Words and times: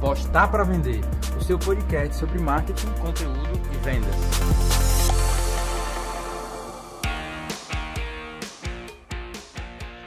Postar 0.00 0.50
para 0.50 0.64
Vender, 0.64 1.00
o 1.38 1.44
seu 1.44 1.58
podcast 1.58 2.16
sobre 2.16 2.38
marketing, 2.38 2.86
conteúdo 3.02 3.60
e 3.70 3.84
vendas. 3.84 4.14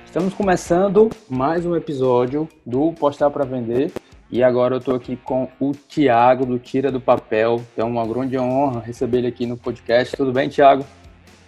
Estamos 0.03 0.33
começando 0.33 1.11
mais 1.29 1.63
um 1.63 1.75
episódio 1.75 2.49
do 2.65 2.91
Postar 2.93 3.29
para 3.29 3.45
Vender 3.45 3.91
e 4.31 4.41
agora 4.41 4.73
eu 4.73 4.79
estou 4.79 4.95
aqui 4.95 5.15
com 5.15 5.47
o 5.59 5.73
Tiago 5.73 6.43
do 6.43 6.57
Tira 6.57 6.91
do 6.91 6.99
Papel. 6.99 7.61
É 7.77 7.83
uma 7.83 8.03
grande 8.03 8.35
honra 8.35 8.79
receber 8.79 9.19
ele 9.19 9.27
aqui 9.27 9.45
no 9.45 9.57
podcast. 9.57 10.17
Tudo 10.17 10.31
bem, 10.31 10.49
Tiago? 10.49 10.83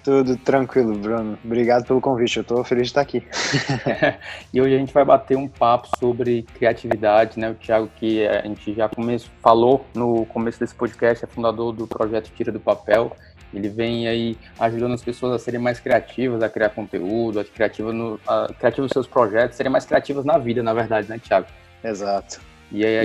Tudo 0.05 0.37
tranquilo, 0.37 0.95
Bruno. 0.95 1.35
Obrigado 1.43 1.83
pelo 1.83 1.99
convite. 1.99 2.37
Eu 2.37 2.41
estou 2.41 2.63
feliz 2.63 2.83
de 2.83 2.89
estar 2.89 3.01
aqui. 3.01 3.23
e 4.53 4.61
hoje 4.61 4.75
a 4.75 4.77
gente 4.77 4.93
vai 4.93 5.03
bater 5.03 5.35
um 5.35 5.47
papo 5.47 5.89
sobre 5.97 6.43
criatividade, 6.43 7.39
né? 7.39 7.49
O 7.49 7.55
Thiago, 7.55 7.89
que 7.95 8.23
a 8.27 8.43
gente 8.43 8.71
já 8.75 8.87
começo, 8.87 9.31
falou 9.41 9.83
no 9.95 10.23
começo 10.27 10.59
desse 10.59 10.75
podcast, 10.75 11.25
é 11.25 11.27
fundador 11.27 11.73
do 11.73 11.87
projeto 11.87 12.29
Tira 12.35 12.51
do 12.51 12.59
Papel. 12.59 13.17
Ele 13.51 13.67
vem 13.67 14.07
aí 14.07 14.37
ajudando 14.59 14.93
as 14.93 15.01
pessoas 15.01 15.33
a 15.33 15.39
serem 15.39 15.59
mais 15.59 15.79
criativas, 15.79 16.43
a 16.43 16.49
criar 16.49 16.69
conteúdo, 16.69 17.39
a 17.39 17.43
criativas 17.43 17.95
no, 17.95 18.19
a, 18.27 18.47
criativas 18.59 18.89
nos 18.89 18.93
seus 18.93 19.07
projetos, 19.07 19.57
serem 19.57 19.71
mais 19.71 19.87
criativas 19.87 20.23
na 20.23 20.37
vida, 20.37 20.61
na 20.61 20.75
verdade, 20.75 21.09
né, 21.09 21.17
Thiago? 21.17 21.47
Exato. 21.83 22.39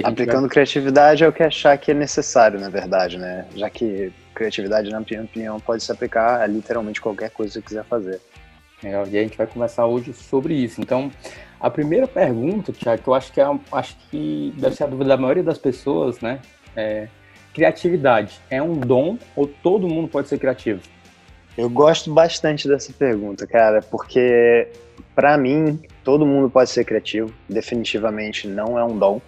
Aplicando 0.05 0.43
vai... 0.43 0.51
criatividade 0.51 1.23
é 1.23 1.29
o 1.29 1.33
que 1.33 1.43
achar 1.43 1.77
que 1.79 1.91
é 1.91 1.95
necessário, 1.95 2.59
na 2.59 2.69
verdade, 2.69 3.19
né? 3.19 3.47
Já 3.55 3.69
que 3.69 4.13
criatividade, 4.35 4.91
na 4.91 5.01
minha 5.01 5.23
opinião, 5.23 5.61
pode 5.61 5.83
se 5.83 5.93
aplicar 5.93 6.41
a 6.41 6.47
literalmente 6.47 7.01
qualquer 7.01 7.31
coisa 7.31 7.53
que 7.53 7.59
você 7.59 7.63
quiser 7.63 7.85
fazer. 7.85 8.21
É, 8.83 8.91
e 8.91 9.19
a 9.19 9.23
gente 9.23 9.37
vai 9.37 9.47
conversar 9.47 9.87
hoje 9.87 10.13
sobre 10.15 10.55
isso. 10.55 10.81
Então, 10.81 11.13
a 11.61 11.69
primeira 11.69 12.09
pergunta, 12.09 12.73
Tiago, 12.73 13.03
que 13.03 13.09
eu 13.09 13.15
acho 13.15 13.33
que, 13.33 13.41
é, 13.41 13.45
acho 13.73 13.97
que 14.11 14.55
deve 14.57 14.75
ser 14.75 14.85
a 14.85 14.87
dúvida 14.87 15.11
da 15.11 15.17
maioria 15.17 15.43
das 15.43 15.59
pessoas, 15.59 16.21
né? 16.21 16.41
É, 16.75 17.09
criatividade 17.53 18.41
é 18.49 18.63
um 18.63 18.75
dom 18.75 19.19
ou 19.37 19.47
todo 19.47 19.87
mundo 19.89 20.09
pode 20.09 20.29
ser 20.29 20.39
criativo? 20.39 20.81
Eu 21.59 21.69
gosto 21.69 22.13
bastante 22.13 22.67
dessa 22.67 22.93
pergunta, 22.93 23.47
cara, 23.47 23.83
porque 23.83 24.69
para 25.15 25.37
mim 25.37 25.79
todo 26.03 26.25
mundo 26.25 26.49
pode 26.49 26.71
ser 26.71 26.85
criativo. 26.85 27.31
Definitivamente 27.49 28.49
não 28.49 28.79
é 28.79 28.85
um 28.85 28.97
dom. 28.97 29.21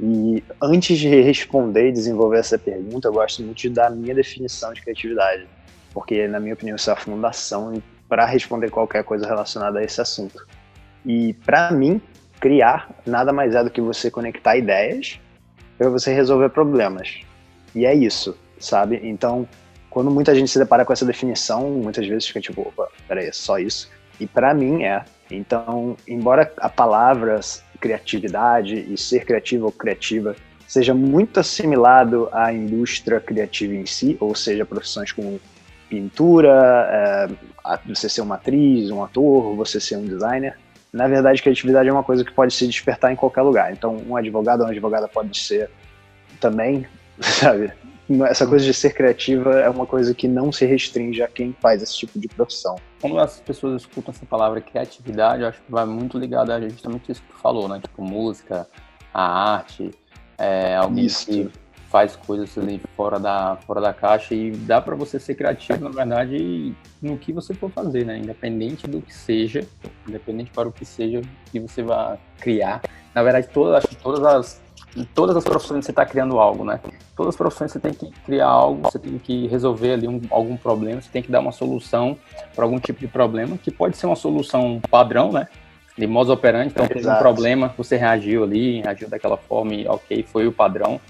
E 0.00 0.44
antes 0.60 0.98
de 0.98 1.08
responder 1.08 1.88
e 1.88 1.92
desenvolver 1.92 2.38
essa 2.38 2.58
pergunta, 2.58 3.08
eu 3.08 3.12
gosto 3.12 3.42
muito 3.42 3.58
de 3.58 3.70
dar 3.70 3.86
a 3.86 3.90
minha 3.90 4.14
definição 4.14 4.72
de 4.72 4.82
criatividade, 4.82 5.46
porque, 5.92 6.28
na 6.28 6.38
minha 6.38 6.54
opinião, 6.54 6.76
isso 6.76 6.90
é 6.90 6.92
a 6.92 6.96
fundação 6.96 7.82
para 8.08 8.26
responder 8.26 8.70
qualquer 8.70 9.02
coisa 9.04 9.26
relacionada 9.26 9.78
a 9.78 9.82
esse 9.82 10.00
assunto. 10.00 10.46
E, 11.04 11.32
para 11.44 11.70
mim, 11.70 12.00
criar 12.38 12.90
nada 13.06 13.32
mais 13.32 13.54
é 13.54 13.64
do 13.64 13.70
que 13.70 13.80
você 13.80 14.10
conectar 14.10 14.56
ideias 14.56 15.18
para 15.78 15.88
você 15.88 16.12
resolver 16.12 16.50
problemas. 16.50 17.20
E 17.74 17.86
é 17.86 17.94
isso, 17.94 18.36
sabe? 18.58 19.00
Então, 19.02 19.48
quando 19.90 20.10
muita 20.10 20.34
gente 20.34 20.50
se 20.50 20.58
depara 20.58 20.84
com 20.84 20.92
essa 20.92 21.06
definição, 21.06 21.70
muitas 21.70 22.06
vezes 22.06 22.26
fica 22.26 22.40
tipo, 22.40 22.60
opa, 22.62 22.88
peraí, 23.08 23.28
é 23.28 23.32
só 23.32 23.58
isso? 23.58 23.90
E 24.20 24.26
para 24.26 24.52
mim 24.54 24.84
é. 24.84 25.04
Então, 25.30 25.96
embora 26.06 26.52
a 26.58 26.68
palavra 26.68 27.40
criatividade 27.76 28.74
e 28.92 28.96
ser 28.96 29.24
criativo 29.24 29.66
ou 29.66 29.72
criativa 29.72 30.34
seja 30.66 30.92
muito 30.92 31.38
assimilado 31.38 32.28
à 32.32 32.52
indústria 32.52 33.20
criativa 33.20 33.74
em 33.74 33.86
si, 33.86 34.16
ou 34.18 34.34
seja, 34.34 34.66
profissões 34.66 35.12
como 35.12 35.40
pintura, 35.88 36.50
é, 36.90 37.28
você 37.86 38.08
ser 38.08 38.20
uma 38.20 38.34
atriz, 38.34 38.90
um 38.90 39.02
ator, 39.02 39.54
você 39.54 39.80
ser 39.80 39.96
um 39.96 40.04
designer. 40.04 40.58
Na 40.92 41.06
verdade, 41.06 41.42
criatividade 41.42 41.88
é 41.88 41.92
uma 41.92 42.02
coisa 42.02 42.24
que 42.24 42.32
pode 42.32 42.52
se 42.52 42.66
despertar 42.66 43.12
em 43.12 43.16
qualquer 43.16 43.42
lugar. 43.42 43.72
Então, 43.72 44.02
um 44.08 44.16
advogado 44.16 44.60
ou 44.60 44.66
uma 44.66 44.72
advogada 44.72 45.06
pode 45.06 45.38
ser 45.38 45.70
também, 46.40 46.86
sabe? 47.20 47.72
Essa 48.28 48.46
coisa 48.46 48.64
de 48.64 48.72
ser 48.72 48.94
criativa 48.94 49.60
é 49.60 49.68
uma 49.68 49.86
coisa 49.86 50.14
que 50.14 50.28
não 50.28 50.52
se 50.52 50.64
restringe 50.64 51.22
a 51.22 51.28
quem 51.28 51.54
faz 51.60 51.82
esse 51.82 51.96
tipo 51.96 52.18
de 52.18 52.28
profissão. 52.28 52.76
Quando 53.00 53.18
as 53.18 53.40
pessoas 53.40 53.82
escutam 53.82 54.14
essa 54.14 54.24
palavra 54.24 54.60
criatividade, 54.60 55.42
eu 55.42 55.48
acho 55.48 55.60
que 55.60 55.70
vai 55.70 55.84
muito 55.84 56.18
ligado 56.18 56.52
a 56.52 56.60
justamente 56.60 57.10
isso 57.10 57.22
que 57.22 57.32
tu 57.32 57.38
falou, 57.38 57.68
né? 57.68 57.80
Tipo, 57.80 58.02
música, 58.02 58.68
a 59.12 59.54
arte, 59.54 59.90
é, 60.38 60.76
alguém 60.76 61.06
isso. 61.06 61.26
que 61.26 61.50
faz 61.88 62.14
coisas 62.14 62.56
ali 62.58 62.80
fora 62.96 63.18
da, 63.18 63.56
fora 63.66 63.80
da 63.80 63.92
caixa 63.92 64.34
e 64.34 64.50
dá 64.50 64.80
para 64.80 64.94
você 64.94 65.18
ser 65.18 65.34
criativo, 65.34 65.82
na 65.82 65.90
verdade, 65.90 66.74
no 67.00 67.16
que 67.16 67.32
você 67.32 67.54
for 67.54 67.70
fazer, 67.70 68.04
né? 68.04 68.18
Independente 68.18 68.86
do 68.86 69.00
que 69.00 69.14
seja, 69.14 69.66
independente 70.06 70.50
para 70.50 70.68
o 70.68 70.72
que 70.72 70.84
seja 70.84 71.22
que 71.50 71.58
você 71.58 71.82
vai 71.82 72.18
criar. 72.38 72.82
Na 73.14 73.22
verdade, 73.22 73.48
todas, 73.52 73.76
acho 73.76 73.88
que 73.88 73.96
todas 73.96 74.22
as 74.24 74.65
em 74.96 75.04
todas 75.04 75.36
as 75.36 75.44
profissões 75.44 75.84
você 75.84 75.90
está 75.92 76.04
criando 76.06 76.38
algo, 76.38 76.64
né? 76.64 76.80
Todas 77.14 77.34
as 77.34 77.36
profissões 77.36 77.70
você 77.70 77.78
tem 77.78 77.92
que 77.92 78.10
criar 78.24 78.48
algo, 78.48 78.82
você 78.82 78.98
tem 78.98 79.18
que 79.18 79.46
resolver 79.46 79.92
ali 79.92 80.08
um, 80.08 80.20
algum 80.30 80.56
problema, 80.56 81.00
você 81.00 81.10
tem 81.10 81.22
que 81.22 81.30
dar 81.30 81.40
uma 81.40 81.52
solução 81.52 82.16
para 82.54 82.64
algum 82.64 82.78
tipo 82.78 82.98
de 83.00 83.06
problema, 83.06 83.58
que 83.58 83.70
pode 83.70 83.96
ser 83.96 84.06
uma 84.06 84.16
solução 84.16 84.80
padrão, 84.90 85.30
né? 85.30 85.46
De 85.96 86.06
modo 86.06 86.32
operante, 86.32 86.72
então 86.74 86.86
tem 86.86 87.06
um 87.06 87.18
problema, 87.18 87.74
você 87.76 87.96
reagiu 87.96 88.44
ali, 88.44 88.80
reagiu 88.80 89.08
daquela 89.08 89.36
forma 89.36 89.74
e 89.74 89.86
ok, 89.86 90.24
foi 90.24 90.46
o 90.46 90.52
padrão. 90.52 91.00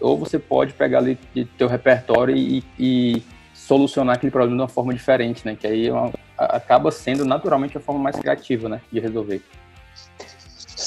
Ou 0.00 0.18
você 0.18 0.38
pode 0.38 0.72
pegar 0.72 0.98
ali 0.98 1.16
teu 1.56 1.68
repertório 1.68 2.36
e, 2.36 2.62
e 2.78 3.22
solucionar 3.54 4.16
aquele 4.16 4.30
problema 4.30 4.56
de 4.56 4.62
uma 4.62 4.68
forma 4.68 4.92
diferente, 4.92 5.44
né? 5.44 5.56
Que 5.58 5.66
aí 5.66 5.88
é 5.88 5.92
acaba 6.36 6.90
sendo 6.90 7.24
naturalmente 7.24 7.76
a 7.76 7.80
forma 7.80 8.00
mais 8.00 8.16
criativa, 8.16 8.68
né? 8.68 8.80
De 8.92 9.00
resolver. 9.00 9.42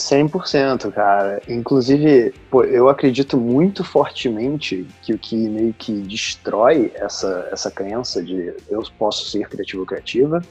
100%, 0.09 0.91
cara. 0.91 1.41
Inclusive, 1.47 2.33
pô, 2.49 2.63
eu 2.63 2.89
acredito 2.89 3.37
muito 3.37 3.83
fortemente 3.83 4.87
que 5.01 5.13
o 5.13 5.17
que 5.17 5.35
meio 5.35 5.73
que 5.73 5.93
destrói 6.01 6.91
essa, 6.95 7.47
essa 7.51 7.69
crença 7.69 8.21
de 8.23 8.53
eu 8.69 8.83
posso 8.97 9.29
ser 9.29 9.47
criativo 9.47 9.81
ou 9.81 9.85
criativa 9.85 10.41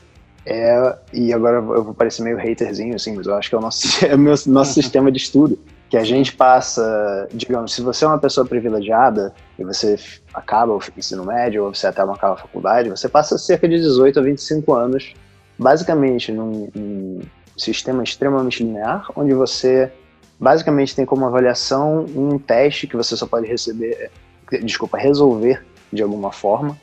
é, 0.50 0.96
e 1.12 1.30
agora 1.30 1.56
eu 1.56 1.84
vou 1.84 1.92
parecer 1.92 2.22
meio 2.22 2.38
haterzinho, 2.38 2.94
assim, 2.94 3.14
mas 3.14 3.26
eu 3.26 3.34
acho 3.34 3.50
que 3.50 3.54
é 3.54 3.58
o 3.58 3.60
nosso, 3.60 3.86
é 4.06 4.14
o 4.14 4.18
meu, 4.18 4.34
nosso 4.46 4.72
sistema 4.72 5.12
de 5.12 5.18
estudo. 5.18 5.58
Que 5.90 5.96
a 5.96 6.04
gente 6.04 6.34
passa, 6.34 7.28
digamos, 7.32 7.74
se 7.74 7.82
você 7.82 8.04
é 8.04 8.08
uma 8.08 8.18
pessoa 8.18 8.46
privilegiada 8.46 9.32
e 9.58 9.64
você 9.64 9.96
acaba 10.32 10.74
o 10.74 10.80
ensino 10.96 11.24
médio 11.24 11.64
ou 11.64 11.74
você 11.74 11.86
até 11.86 12.04
não 12.04 12.14
acaba 12.14 12.34
a 12.34 12.38
faculdade, 12.38 12.90
você 12.90 13.08
passa 13.08 13.38
cerca 13.38 13.68
de 13.68 13.78
18 13.78 14.18
a 14.18 14.22
25 14.22 14.72
anos, 14.74 15.14
basicamente 15.58 16.30
num, 16.30 16.68
num 16.74 17.20
sistema 17.58 18.02
extremamente 18.02 18.62
linear, 18.62 19.10
onde 19.16 19.34
você 19.34 19.92
basicamente 20.38 20.94
tem 20.94 21.04
como 21.04 21.26
avaliação 21.26 22.06
um 22.14 22.38
teste 22.38 22.86
que 22.86 22.96
você 22.96 23.16
só 23.16 23.26
pode 23.26 23.46
receber, 23.46 24.10
desculpa, 24.62 24.96
resolver 24.96 25.64
de 25.92 26.02
alguma 26.02 26.30
forma. 26.30 26.76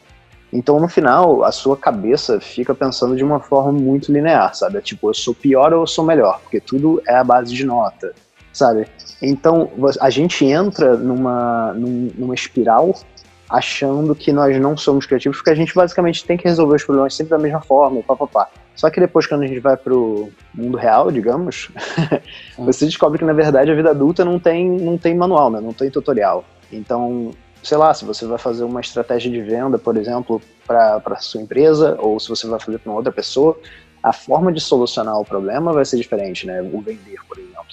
Então, 0.52 0.80
no 0.80 0.88
final, 0.88 1.44
a 1.44 1.52
sua 1.52 1.76
cabeça 1.76 2.40
fica 2.40 2.74
pensando 2.74 3.16
de 3.16 3.24
uma 3.24 3.40
forma 3.40 3.72
muito 3.72 4.12
linear, 4.12 4.54
sabe? 4.56 4.78
É 4.78 4.82
tipo, 4.82 5.10
eu 5.10 5.14
sou 5.14 5.34
pior 5.34 5.74
ou 5.74 5.82
eu 5.82 5.88
sou 5.88 6.06
melhor, 6.06 6.40
porque 6.42 6.60
tudo 6.60 7.02
é 7.08 7.16
a 7.16 7.24
base 7.24 7.54
de 7.54 7.66
nota, 7.66 8.14
sabe? 8.54 8.88
Então, 9.22 9.70
a 10.00 10.10
gente 10.10 10.46
entra 10.46 10.96
numa, 10.96 11.74
numa 11.74 12.34
espiral 12.34 12.94
achando 13.50 14.16
que 14.16 14.32
nós 14.32 14.60
não 14.60 14.76
somos 14.76 15.06
criativos, 15.06 15.38
porque 15.38 15.52
a 15.52 15.56
gente 15.56 15.74
basicamente 15.74 16.26
tem 16.26 16.38
que 16.38 16.48
resolver 16.48 16.76
os 16.76 16.84
problemas 16.84 17.14
sempre 17.14 17.32
da 17.32 17.38
mesma 17.38 17.62
forma, 17.62 18.02
papapá. 18.02 18.50
Só 18.76 18.90
que 18.90 19.00
depois, 19.00 19.26
quando 19.26 19.44
a 19.44 19.48
gente 19.48 19.60
vai 19.60 19.78
pro 19.78 20.30
mundo 20.54 20.78
real, 20.78 21.12
digamos, 21.12 21.70
você 22.58 22.86
descobre 22.86 23.20
que, 23.20 23.26
na 23.26 23.34
verdade, 23.34 23.72
a 23.72 23.76
vida 23.76 23.92
adulta 23.92 24.26
não 24.26 24.38
tem, 24.38 24.70
não 24.70 24.98
tem 24.98 25.16
manual, 25.16 25.50
né? 25.50 25.62
não 25.62 25.72
tem 25.72 25.90
tutorial. 25.90 26.44
Então, 26.72 27.32
sei 27.64 27.78
lá, 27.78 27.94
se 27.94 28.04
você 28.04 28.26
vai 28.26 28.38
fazer 28.38 28.64
uma 28.64 28.82
estratégia 28.82 29.32
de 29.32 29.42
venda, 29.42 29.78
por 29.78 29.96
exemplo, 29.96 30.42
para 30.68 31.16
sua 31.20 31.42
empresa, 31.42 31.96
ou 32.00 32.20
se 32.20 32.28
você 32.28 32.48
vai 32.48 32.60
fazer 32.60 32.80
para 32.80 32.90
uma 32.92 32.98
outra 32.98 33.14
pessoa, 33.14 33.58
a 34.04 34.12
forma 34.12 34.52
de 34.52 34.60
solucionar 34.60 35.20
o 35.20 35.26
problema 35.26 35.74
vai 35.74 35.86
ser 35.86 35.98
diferente, 35.98 36.46
né? 36.46 36.62
O 36.62 36.82
vender, 36.82 37.18
por 37.28 37.40
exemplo. 37.40 37.66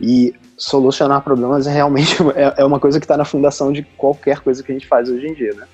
E 0.00 0.34
solucionar 0.56 1.22
problemas 1.22 1.66
é 1.66 1.72
realmente 1.72 2.16
é, 2.34 2.62
é 2.62 2.64
uma 2.64 2.80
coisa 2.80 2.98
que 2.98 3.04
está 3.04 3.16
na 3.16 3.24
fundação 3.24 3.72
de 3.72 3.82
qualquer 3.82 4.40
coisa 4.40 4.62
que 4.62 4.72
a 4.72 4.74
gente 4.74 4.86
faz 4.86 5.08
hoje 5.08 5.26
em 5.26 5.34
dia, 5.34 5.54
né? 5.54 5.66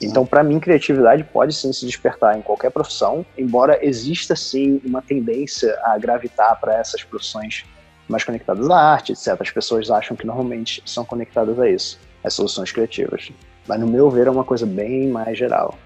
Então, 0.00 0.24
para 0.24 0.44
mim, 0.44 0.60
criatividade 0.60 1.24
pode 1.24 1.52
sim 1.52 1.72
se 1.72 1.84
despertar 1.84 2.38
em 2.38 2.42
qualquer 2.42 2.70
profissão, 2.70 3.26
embora 3.36 3.84
exista 3.84 4.36
sim 4.36 4.80
uma 4.84 5.02
tendência 5.02 5.76
a 5.82 5.98
gravitar 5.98 6.58
para 6.60 6.74
essas 6.74 7.02
profissões 7.02 7.64
mais 8.06 8.22
conectadas 8.22 8.70
à 8.70 8.76
arte, 8.76 9.12
etc. 9.12 9.36
As 9.40 9.50
pessoas 9.50 9.90
acham 9.90 10.16
que 10.16 10.26
normalmente 10.26 10.82
são 10.86 11.04
conectadas 11.04 11.58
a 11.58 11.68
isso, 11.68 11.98
as 12.22 12.32
soluções 12.32 12.70
criativas. 12.70 13.32
Mas, 13.66 13.80
no 13.80 13.88
meu 13.88 14.08
ver, 14.08 14.28
é 14.28 14.30
uma 14.30 14.44
coisa 14.44 14.64
bem 14.64 15.08
mais 15.08 15.36
geral. 15.36 15.76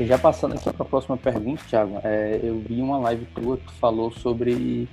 Já 0.00 0.18
passando 0.18 0.54
aqui 0.54 0.72
para 0.72 0.82
a 0.82 0.88
próxima 0.88 1.16
pergunta, 1.16 1.62
Thiago, 1.68 2.00
é, 2.04 2.40
eu 2.42 2.60
vi 2.60 2.80
uma 2.80 2.98
live 2.98 3.26
tua 3.34 3.56
que 3.56 3.72
falou 3.74 4.10
sobre 4.12 4.88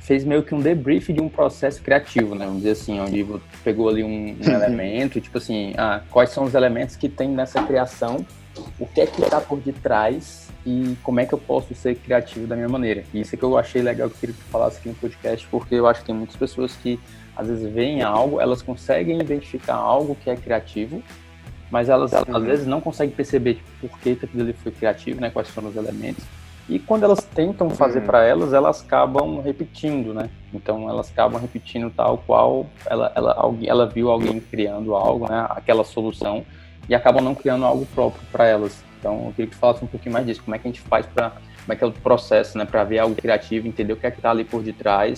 fez 0.00 0.24
meio 0.24 0.42
que 0.42 0.54
um 0.54 0.60
debrief 0.60 1.12
de 1.12 1.20
um 1.20 1.28
processo 1.28 1.82
criativo, 1.82 2.34
né? 2.34 2.44
Vamos 2.44 2.62
dizer 2.62 2.72
assim, 2.72 3.00
onde 3.00 3.26
pegou 3.62 3.88
ali 3.88 4.02
um, 4.02 4.36
um 4.40 4.50
elemento, 4.50 5.20
tipo 5.20 5.38
assim, 5.38 5.72
ah, 5.76 6.02
quais 6.10 6.30
são 6.30 6.44
os 6.44 6.54
elementos 6.54 6.96
que 6.96 7.08
tem 7.08 7.28
nessa 7.28 7.62
criação 7.62 8.24
o 8.78 8.86
que 8.86 9.00
é 9.00 9.06
que 9.06 9.22
está 9.22 9.40
por 9.40 9.60
detrás 9.60 10.50
e 10.66 10.96
como 11.02 11.20
é 11.20 11.26
que 11.26 11.32
eu 11.32 11.38
posso 11.38 11.74
ser 11.74 11.96
criativo 11.96 12.46
da 12.46 12.56
minha 12.56 12.68
maneira. 12.68 13.04
E 13.14 13.20
isso 13.20 13.34
é 13.34 13.38
que 13.38 13.44
eu 13.44 13.56
achei 13.56 13.80
legal 13.82 14.08
que 14.08 14.16
eu 14.16 14.20
queria 14.20 14.34
que 14.34 14.42
tu 14.42 14.50
falasse 14.50 14.78
aqui 14.78 14.88
no 14.88 14.94
podcast, 14.94 15.46
porque 15.50 15.74
eu 15.74 15.86
acho 15.86 16.00
que 16.00 16.06
tem 16.06 16.14
muitas 16.14 16.36
pessoas 16.36 16.76
que 16.76 16.98
às 17.36 17.46
vezes 17.46 17.72
veem 17.72 18.02
algo, 18.02 18.40
elas 18.40 18.60
conseguem 18.60 19.20
identificar 19.20 19.76
algo 19.76 20.16
que 20.16 20.28
é 20.28 20.36
criativo, 20.36 21.02
mas 21.70 21.88
elas 21.88 22.12
às 22.12 22.26
uhum. 22.26 22.40
vezes 22.40 22.66
não 22.66 22.80
conseguem 22.80 23.14
perceber 23.14 23.54
tipo, 23.54 23.88
por 23.88 23.98
que 24.00 24.10
aquilo 24.10 24.42
ali 24.42 24.52
foi 24.52 24.72
criativo, 24.72 25.20
né, 25.20 25.30
quais 25.30 25.48
são 25.48 25.66
os 25.66 25.76
elementos. 25.76 26.24
E 26.68 26.78
quando 26.78 27.02
elas 27.02 27.24
tentam 27.24 27.68
fazer 27.70 27.98
uhum. 27.98 28.06
para 28.06 28.24
elas, 28.24 28.52
elas 28.52 28.80
acabam 28.80 29.40
repetindo, 29.40 30.14
né? 30.14 30.30
Então 30.54 30.88
elas 30.88 31.10
acabam 31.10 31.40
repetindo 31.40 31.90
tal 31.90 32.18
qual 32.18 32.66
ela, 32.86 33.10
ela, 33.16 33.34
alguém, 33.34 33.68
ela 33.68 33.86
viu 33.86 34.08
alguém 34.08 34.38
criando 34.38 34.94
algo, 34.94 35.28
né? 35.28 35.46
Aquela 35.50 35.82
solução 35.82 36.44
e 36.88 36.94
acabam 36.94 37.24
não 37.24 37.34
criando 37.34 37.64
algo 37.64 37.84
próprio 37.86 38.22
para 38.30 38.46
elas. 38.46 38.84
Então 38.98 39.26
eu 39.26 39.30
queria 39.32 39.46
que 39.46 39.56
tu 39.56 39.58
falasse 39.58 39.84
um 39.84 39.88
pouquinho 39.88 40.12
mais 40.12 40.24
disso. 40.24 40.42
Como 40.44 40.54
é 40.54 40.60
que 40.60 40.68
a 40.68 40.70
gente 40.70 40.80
faz 40.82 41.06
para 41.06 41.30
como 41.30 41.72
é 41.72 41.76
que 41.76 41.82
é 41.82 41.86
o 41.88 41.92
processo, 41.92 42.56
né? 42.56 42.64
Para 42.64 42.84
ver 42.84 43.00
algo 43.00 43.16
criativo, 43.16 43.66
entender 43.66 43.92
o 43.92 43.96
que 43.96 44.06
é 44.06 44.10
que 44.10 44.18
está 44.18 44.30
ali 44.30 44.44
por 44.44 44.62
detrás 44.62 45.16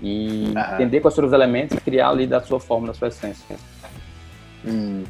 e 0.00 0.52
uhum. 0.54 0.74
entender 0.74 1.00
quais 1.00 1.14
são 1.14 1.24
os 1.24 1.32
elementos 1.32 1.76
e 1.76 1.80
criar 1.80 2.10
ali 2.10 2.28
da 2.28 2.40
sua 2.40 2.60
forma, 2.60 2.86
da 2.86 2.94
sua 2.94 3.08
essência. 3.08 3.56
Hum. 4.64 5.02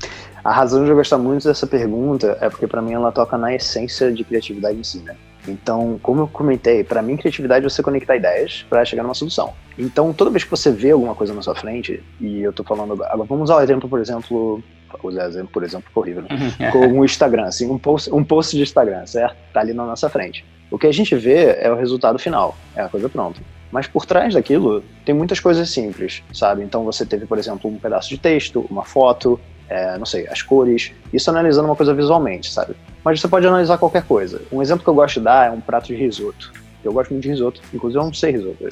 A 0.44 0.52
razão 0.52 0.84
de 0.84 0.90
eu 0.90 0.96
gostar 0.96 1.18
muito 1.18 1.46
dessa 1.46 1.66
pergunta 1.66 2.36
é 2.40 2.48
porque 2.48 2.66
para 2.66 2.82
mim 2.82 2.92
ela 2.92 3.12
toca 3.12 3.38
na 3.38 3.54
essência 3.54 4.10
de 4.12 4.24
criatividade 4.24 4.78
em 4.78 4.82
si, 4.82 4.98
né? 4.98 5.14
Então, 5.46 5.98
como 6.02 6.22
eu 6.22 6.28
comentei, 6.28 6.84
para 6.84 7.02
mim 7.02 7.16
criatividade 7.16 7.64
é 7.64 7.68
você 7.68 7.82
conectar 7.82 8.16
ideias 8.16 8.64
para 8.68 8.84
chegar 8.84 9.02
numa 9.02 9.14
solução. 9.14 9.52
Então, 9.76 10.12
toda 10.12 10.30
vez 10.30 10.44
que 10.44 10.50
você 10.50 10.70
vê 10.70 10.90
alguma 10.90 11.14
coisa 11.14 11.34
na 11.34 11.42
sua 11.42 11.54
frente, 11.54 12.02
e 12.20 12.42
eu 12.42 12.52
tô 12.52 12.62
falando 12.62 12.92
agora, 12.92 13.16
vamos 13.24 13.44
usar 13.44 13.56
o 13.56 13.60
exemplo, 13.60 13.88
por 13.88 14.00
exemplo, 14.00 14.62
usar 15.02 15.26
exemplo, 15.26 15.48
por 15.52 15.64
exemplo, 15.64 15.90
horrível, 15.94 16.22
né? 16.22 16.28
com 16.70 17.00
o 17.00 17.04
Instagram, 17.04 17.44
assim, 17.44 17.68
um 17.68 17.78
post, 17.78 18.12
um 18.12 18.22
post 18.22 18.56
de 18.56 18.62
Instagram, 18.62 19.04
certo? 19.06 19.36
Tá 19.52 19.60
ali 19.60 19.72
na 19.72 19.84
nossa 19.84 20.08
frente. 20.08 20.44
O 20.70 20.78
que 20.78 20.86
a 20.86 20.92
gente 20.92 21.14
vê 21.14 21.56
é 21.60 21.70
o 21.70 21.76
resultado 21.76 22.18
final, 22.18 22.56
é 22.74 22.82
a 22.82 22.88
coisa 22.88 23.08
pronta. 23.08 23.40
Mas 23.70 23.86
por 23.86 24.04
trás 24.04 24.34
daquilo 24.34 24.84
tem 25.04 25.14
muitas 25.14 25.40
coisas 25.40 25.68
simples, 25.70 26.22
sabe? 26.32 26.62
Então 26.62 26.84
você 26.84 27.06
teve, 27.06 27.26
por 27.26 27.38
exemplo, 27.38 27.70
um 27.70 27.78
pedaço 27.78 28.08
de 28.10 28.18
texto, 28.18 28.66
uma 28.70 28.84
foto, 28.84 29.40
é, 29.72 29.96
não 29.96 30.04
sei, 30.04 30.28
as 30.28 30.42
cores, 30.42 30.92
isso 31.12 31.30
analisando 31.30 31.66
uma 31.66 31.74
coisa 31.74 31.94
visualmente, 31.94 32.52
sabe? 32.52 32.76
Mas 33.02 33.20
você 33.20 33.26
pode 33.26 33.46
analisar 33.46 33.78
qualquer 33.78 34.02
coisa. 34.02 34.42
Um 34.52 34.60
exemplo 34.60 34.84
que 34.84 34.90
eu 34.90 34.94
gosto 34.94 35.14
de 35.14 35.24
dar 35.24 35.48
é 35.48 35.50
um 35.50 35.62
prato 35.62 35.86
de 35.86 35.94
risoto. 35.94 36.52
Eu 36.84 36.92
gosto 36.92 37.10
muito 37.10 37.22
de 37.22 37.30
risoto, 37.30 37.62
inclusive 37.72 37.98
eu 37.98 38.04
não 38.04 38.12
sei 38.12 38.32
risoto. 38.32 38.68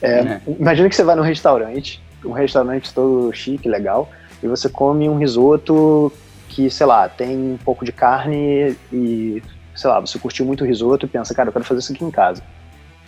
É, 0.00 0.10
é. 0.10 0.40
Imagina 0.46 0.88
que 0.88 0.94
você 0.94 1.02
vai 1.02 1.16
num 1.16 1.22
restaurante, 1.22 2.00
um 2.24 2.30
restaurante 2.30 2.94
todo 2.94 3.32
chique, 3.32 3.68
legal, 3.68 4.08
e 4.40 4.46
você 4.46 4.68
come 4.68 5.08
um 5.08 5.18
risoto 5.18 6.12
que, 6.48 6.70
sei 6.70 6.86
lá, 6.86 7.08
tem 7.08 7.36
um 7.36 7.58
pouco 7.64 7.84
de 7.84 7.90
carne 7.90 8.76
e, 8.92 9.42
sei 9.74 9.90
lá, 9.90 9.98
você 9.98 10.20
curtiu 10.20 10.46
muito 10.46 10.62
o 10.62 10.66
risoto 10.66 11.04
e 11.04 11.08
pensa, 11.08 11.34
cara, 11.34 11.48
eu 11.48 11.52
quero 11.52 11.64
fazer 11.64 11.80
isso 11.80 11.92
aqui 11.92 12.04
em 12.04 12.12
casa. 12.12 12.42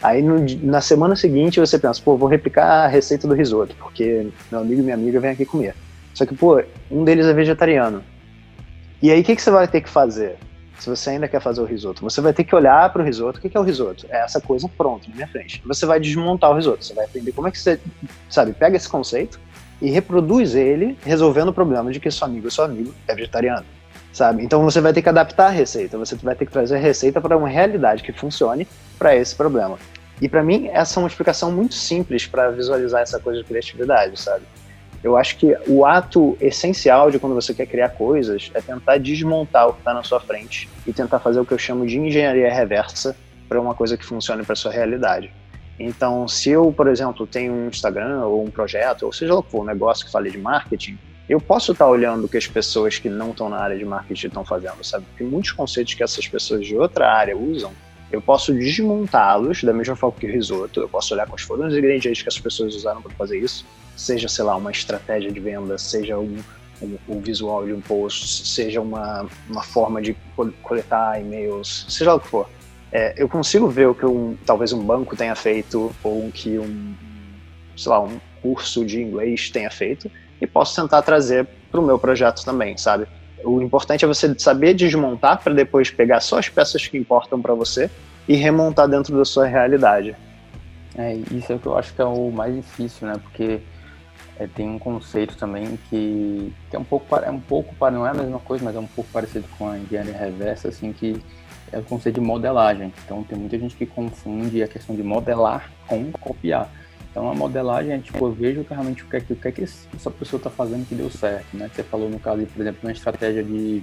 Aí 0.02 0.20
no, 0.20 0.44
na 0.62 0.81
semana 0.81 1.14
seguinte 1.14 1.60
você 1.60 1.78
pensa, 1.78 2.02
pô, 2.04 2.16
vou 2.16 2.28
replicar 2.28 2.84
a 2.84 2.87
receita 2.88 3.28
do 3.28 3.34
risoto, 3.34 3.75
porque 3.78 4.26
meu 4.50 4.60
amigo 4.60 4.81
e 4.81 4.84
minha 4.84 4.96
amiga 4.96 5.20
vêm 5.20 5.31
aqui 5.31 5.44
comer. 5.44 5.75
Só 6.16 6.24
que, 6.24 6.34
pô, 6.34 6.64
um 6.90 7.04
deles 7.04 7.26
é 7.26 7.34
vegetariano. 7.34 8.02
E 9.02 9.10
aí, 9.10 9.20
o 9.20 9.24
que, 9.24 9.36
que 9.36 9.42
você 9.42 9.50
vai 9.50 9.68
ter 9.68 9.82
que 9.82 9.88
fazer? 9.90 10.38
Se 10.78 10.88
você 10.88 11.10
ainda 11.10 11.28
quer 11.28 11.42
fazer 11.42 11.60
o 11.60 11.66
risoto, 11.66 12.00
você 12.00 12.22
vai 12.22 12.32
ter 12.32 12.42
que 12.42 12.54
olhar 12.54 12.90
para 12.90 13.02
o 13.02 13.04
risoto. 13.04 13.38
O 13.38 13.42
que, 13.42 13.50
que 13.50 13.56
é 13.56 13.60
o 13.60 13.62
risoto? 13.62 14.06
É 14.08 14.24
essa 14.24 14.40
coisa 14.40 14.66
pronta 14.66 15.08
na 15.10 15.14
minha 15.14 15.28
frente. 15.28 15.62
Você 15.66 15.84
vai 15.84 16.00
desmontar 16.00 16.50
o 16.50 16.54
risoto. 16.54 16.82
Você 16.82 16.94
vai 16.94 17.04
aprender 17.04 17.32
como 17.32 17.48
é 17.48 17.50
que 17.50 17.58
você, 17.58 17.78
sabe, 18.30 18.54
pega 18.54 18.78
esse 18.78 18.88
conceito 18.88 19.38
e 19.80 19.90
reproduz 19.90 20.54
ele, 20.54 20.96
resolvendo 21.04 21.48
o 21.48 21.52
problema 21.52 21.92
de 21.92 22.00
que 22.00 22.10
seu 22.10 22.26
amigo 22.26 22.46
ou 22.46 22.50
seu 22.50 22.64
amigo 22.64 22.94
é 23.06 23.14
vegetariano. 23.14 23.66
Sabe? 24.10 24.42
Então 24.42 24.64
você 24.64 24.80
vai 24.80 24.94
ter 24.94 25.02
que 25.02 25.10
adaptar 25.10 25.48
a 25.48 25.50
receita, 25.50 25.98
você 25.98 26.16
vai 26.16 26.34
ter 26.34 26.46
que 26.46 26.52
trazer 26.52 26.76
a 26.76 26.78
receita 26.78 27.20
para 27.20 27.36
uma 27.36 27.48
realidade 27.48 28.02
que 28.02 28.10
funcione 28.10 28.66
para 28.98 29.14
esse 29.14 29.36
problema. 29.36 29.78
E 30.22 30.30
para 30.30 30.42
mim, 30.42 30.70
essa 30.72 30.98
é 30.98 31.02
uma 31.02 31.08
explicação 31.08 31.52
muito 31.52 31.74
simples 31.74 32.26
para 32.26 32.50
visualizar 32.50 33.02
essa 33.02 33.20
coisa 33.20 33.40
de 33.40 33.46
criatividade, 33.46 34.19
sabe? 34.19 34.46
Eu 35.06 35.17
acho 35.17 35.37
que 35.37 35.56
o 35.69 35.87
ato 35.87 36.37
essencial 36.41 37.12
de 37.12 37.20
quando 37.20 37.32
você 37.32 37.55
quer 37.55 37.67
criar 37.67 37.91
coisas 37.91 38.50
é 38.53 38.61
tentar 38.61 38.99
desmontar 38.99 39.69
o 39.69 39.73
que 39.73 39.79
está 39.79 39.94
na 39.94 40.03
sua 40.03 40.19
frente 40.19 40.69
e 40.85 40.93
tentar 40.93 41.20
fazer 41.20 41.38
o 41.38 41.47
que 41.47 41.55
eu 41.55 41.58
chamo 41.58 41.87
de 41.87 41.97
engenharia 41.97 42.53
reversa 42.53 43.17
para 43.49 43.61
uma 43.61 43.73
coisa 43.73 43.97
que 43.97 44.05
funcione 44.05 44.43
para 44.43 44.56
sua 44.56 44.73
realidade. 44.73 45.32
Então, 45.79 46.26
se 46.26 46.50
eu, 46.50 46.73
por 46.73 46.88
exemplo, 46.88 47.25
tenho 47.25 47.53
um 47.53 47.69
Instagram 47.69 48.25
ou 48.25 48.44
um 48.44 48.50
projeto, 48.50 49.05
ou 49.05 49.12
seja 49.12 49.32
lá 49.32 49.38
o 49.38 49.44
que 49.44 49.53
for, 49.53 49.62
um 49.62 49.64
negócio 49.64 50.05
que 50.05 50.11
fale 50.11 50.29
de 50.29 50.38
marketing, 50.38 50.99
eu 51.29 51.41
posso 51.41 51.70
estar 51.70 51.85
tá 51.85 51.88
olhando 51.88 52.25
o 52.25 52.29
que 52.29 52.37
as 52.37 52.49
pessoas 52.49 52.99
que 52.99 53.08
não 53.08 53.31
estão 53.31 53.49
na 53.49 53.58
área 53.58 53.79
de 53.79 53.85
marketing 53.85 54.26
estão 54.26 54.44
fazendo, 54.44 54.82
sabe? 54.82 55.05
Porque 55.11 55.23
muitos 55.23 55.53
conceitos 55.53 55.94
que 55.94 56.03
essas 56.03 56.26
pessoas 56.26 56.67
de 56.67 56.76
outra 56.76 57.12
área 57.12 57.37
usam, 57.37 57.70
eu 58.11 58.20
posso 58.20 58.53
desmontá-los 58.53 59.62
da 59.62 59.73
mesma 59.73 59.94
forma 59.94 60.17
que 60.19 60.26
o 60.26 60.32
risoto, 60.32 60.81
eu 60.81 60.88
posso 60.88 61.14
olhar 61.14 61.29
quais 61.29 61.43
foram 61.43 61.69
os 61.69 61.76
ingredientes 61.76 62.23
que 62.23 62.29
as 62.29 62.41
pessoas 62.41 62.75
usaram 62.75 63.00
para 63.00 63.12
fazer 63.12 63.38
isso, 63.38 63.64
seja, 63.96 64.28
sei 64.28 64.44
lá, 64.44 64.54
uma 64.56 64.70
estratégia 64.70 65.32
de 65.32 65.40
venda, 65.40 65.78
seja 65.78 66.19
um, 66.19 66.38
um, 66.82 66.98
um 67.08 67.20
visual 67.20 67.64
de 67.66 67.72
um 67.72 67.81
post, 67.81 68.46
seja 68.46 68.81
uma, 68.81 69.26
uma 69.48 69.62
forma 69.62 70.00
de 70.02 70.16
coletar 70.62 71.20
e-mails, 71.20 71.87
seja 71.88 72.14
o 72.14 72.20
que 72.20 72.28
for. 72.28 72.48
É, 72.93 73.14
eu 73.16 73.28
consigo 73.28 73.69
ver 73.69 73.88
o 73.88 73.94
que 73.94 74.06
um, 74.06 74.37
talvez 74.46 74.72
um 74.72 74.84
banco 74.84 75.16
tenha 75.16 75.34
feito 75.34 75.93
ou 76.04 76.31
que 76.31 76.58
um, 76.58 76.94
sei 77.76 77.90
lá, 77.90 78.00
um 78.00 78.20
curso 78.40 78.84
de 78.84 79.02
inglês 79.02 79.50
tenha 79.50 79.70
feito 79.70 80.10
e 80.40 80.46
posso 80.46 80.81
tentar 80.81 81.02
trazer 81.02 81.46
para 81.70 81.81
o 81.81 81.84
meu 81.84 81.98
projeto 81.98 82.44
também, 82.44 82.76
sabe? 82.76 83.06
O 83.44 83.60
importante 83.60 84.04
é 84.04 84.08
você 84.08 84.34
saber 84.38 84.75
desmontar 84.75 85.43
para 85.43 85.52
depois 85.52 85.90
pegar 85.90 86.20
só 86.20 86.38
as 86.38 86.48
peças 86.48 86.87
que 86.87 86.96
importam 86.96 87.40
para 87.40 87.54
você 87.54 87.90
e 88.28 88.34
remontar 88.34 88.88
dentro 88.88 89.16
da 89.16 89.25
sua 89.25 89.46
realidade. 89.46 90.16
É, 90.96 91.14
isso 91.32 91.52
é 91.52 91.56
o 91.56 91.58
que 91.58 91.66
eu 91.66 91.76
acho 91.76 91.93
que 91.94 92.00
é 92.00 92.04
o 92.04 92.31
mais 92.31 92.54
difícil, 92.54 93.06
né? 93.06 93.14
Porque 93.22 93.60
é, 94.38 94.46
tem 94.46 94.68
um 94.68 94.78
conceito 94.78 95.36
também 95.36 95.78
que, 95.88 96.52
que, 96.68 96.76
é 96.76 96.78
um 96.78 96.84
pouco 96.84 97.16
é 97.16 97.30
um 97.30 97.40
pouco 97.40 97.74
não 97.90 98.06
é 98.06 98.10
a 98.10 98.14
mesma 98.14 98.38
coisa, 98.38 98.64
mas 98.64 98.76
é 98.76 98.78
um 98.78 98.86
pouco 98.86 99.10
parecido 99.10 99.46
com 99.58 99.68
a 99.68 99.78
engenharia 99.78 100.16
reversa, 100.16 100.68
assim 100.68 100.92
que 100.92 101.20
é 101.72 101.78
o 101.78 101.82
conceito 101.82 102.20
de 102.20 102.26
modelagem. 102.26 102.92
Então 103.04 103.22
tem 103.22 103.38
muita 103.38 103.58
gente 103.58 103.74
que 103.74 103.86
confunde 103.86 104.62
a 104.62 104.68
questão 104.68 104.94
de 104.94 105.02
modelar 105.02 105.70
com 105.86 106.12
copiar. 106.12 106.70
Então 107.10 107.30
a 107.30 107.34
modelagem 107.34 107.92
é 107.92 107.98
tipo, 107.98 108.26
eu 108.26 108.32
vejo 108.32 108.66
realmente 108.68 109.02
o 109.02 109.06
que 109.08 109.16
é 109.16 109.20
que, 109.20 109.32
o 109.32 109.36
que, 109.36 109.48
é 109.48 109.52
que 109.52 109.62
essa 109.64 110.10
pessoa 110.10 110.38
está 110.38 110.50
fazendo 110.50 110.86
que 110.86 110.94
deu 110.94 111.10
certo, 111.10 111.56
né? 111.56 111.70
Você 111.74 111.82
falou 111.82 112.10
no 112.10 112.20
caso, 112.20 112.44
por 112.46 112.60
exemplo, 112.60 112.80
uma 112.82 112.92
estratégia 112.92 113.42
de, 113.42 113.82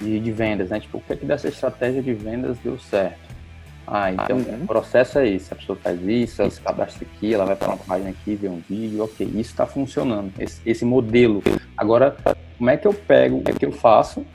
de, 0.00 0.18
de 0.18 0.32
vendas, 0.32 0.70
né? 0.70 0.80
Tipo, 0.80 0.96
o 0.96 1.00
que 1.02 1.12
é 1.12 1.16
que 1.16 1.26
dessa 1.26 1.48
estratégia 1.48 2.02
de 2.02 2.14
vendas 2.14 2.56
deu 2.60 2.78
certo? 2.78 3.27
Ah, 3.90 4.12
então 4.12 4.38
o 4.38 4.66
processo 4.66 5.18
é 5.18 5.28
esse. 5.28 5.52
A 5.52 5.56
pessoa 5.56 5.78
faz 5.82 6.00
isso, 6.02 6.42
ela 6.42 6.50
se 6.50 6.60
cadastra 6.60 7.06
aqui, 7.06 7.32
ela 7.32 7.46
vai 7.46 7.56
para 7.56 7.68
uma 7.68 7.78
página 7.78 8.10
aqui, 8.10 8.34
vê 8.34 8.48
um 8.48 8.60
vídeo, 8.68 9.02
ok, 9.02 9.26
isso 9.26 9.50
está 9.50 9.66
funcionando, 9.66 10.30
esse, 10.38 10.60
esse, 10.66 10.84
modelo. 10.84 11.42
Agora, 11.76 12.14
como 12.58 12.68
é 12.68 12.76
que 12.76 12.86
eu 12.86 12.92
pego 12.92 13.38
o 13.38 13.42
que 13.42 13.64
eu 13.64 13.72
faço 13.72 14.26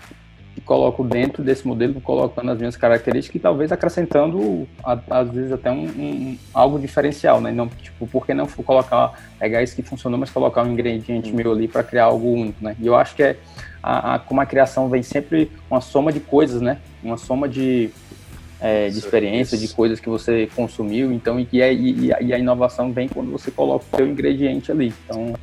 e 0.58 0.62
coloco 0.62 1.04
dentro 1.04 1.44
desse 1.44 1.68
modelo, 1.68 2.02
colocando 2.02 2.50
as 2.52 2.58
minhas 2.58 2.76
características 2.76 3.36
e 3.36 3.40
talvez 3.40 3.72
acrescentando, 3.72 4.68
às 4.84 5.30
vezes, 5.30 5.52
até 5.52 5.72
um, 5.72 5.86
um 5.86 6.38
algo 6.52 6.80
diferencial, 6.80 7.40
né? 7.40 7.52
Não, 7.52 7.68
tipo, 7.68 8.08
por 8.08 8.26
que 8.26 8.34
não 8.34 8.48
colocar, 8.48 9.14
pegar 9.38 9.62
isso 9.62 9.76
que 9.76 9.84
funcionou, 9.84 10.20
mas 10.20 10.32
colocar 10.32 10.64
um 10.64 10.72
ingrediente 10.72 11.32
meu 11.32 11.52
ali 11.52 11.68
para 11.68 11.84
criar 11.84 12.06
algo 12.06 12.28
único, 12.28 12.64
né? 12.64 12.76
E 12.80 12.88
eu 12.88 12.96
acho 12.96 13.16
que 13.16 13.22
é, 13.22 13.38
a, 13.84 14.16
a, 14.16 14.20
como 14.20 14.42
a 14.42 14.46
criação 14.48 14.90
vem 14.90 15.04
sempre 15.04 15.52
uma 15.70 15.82
soma 15.82 16.12
de 16.12 16.20
coisas, 16.20 16.60
né? 16.60 16.80
Uma 17.04 17.18
soma 17.18 17.48
de 17.48 17.92
é, 18.64 18.88
de 18.88 18.98
experiência, 18.98 19.58
de 19.58 19.68
coisas 19.68 20.00
que 20.00 20.08
você 20.08 20.48
consumiu, 20.56 21.12
então 21.12 21.38
e, 21.38 21.62
é, 21.62 21.74
e, 21.74 22.08
e, 22.08 22.34
a 22.34 22.40
inovação 22.40 22.94
vem 22.94 23.10
quando 23.10 23.30
você 23.30 23.52
coloca 23.52 23.84
o 23.92 23.98
seu 23.98 24.08
ingrediente 24.08 24.72
ali. 24.72 24.94
Então, 25.04 25.34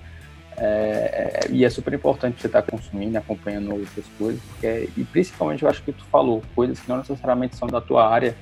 é, 0.57 1.43
é, 1.45 1.51
e 1.51 1.63
é 1.63 1.69
super 1.69 1.93
importante 1.93 2.41
você 2.41 2.47
estar 2.47 2.63
consumindo, 2.63 3.19
acompanhando 3.19 3.73
outras 3.73 4.07
coisas, 4.19 4.41
porque, 4.43 4.67
é, 4.67 4.89
e 4.97 5.05
principalmente 5.05 5.63
eu 5.63 5.69
acho 5.69 5.83
que 5.83 5.93
tu 5.93 6.03
falou, 6.07 6.43
coisas 6.55 6.81
que 6.81 6.89
não 6.89 6.97
necessariamente 6.97 7.57
são 7.57 7.69
da 7.69 7.79
tua 7.79 8.09
área, 8.09 8.35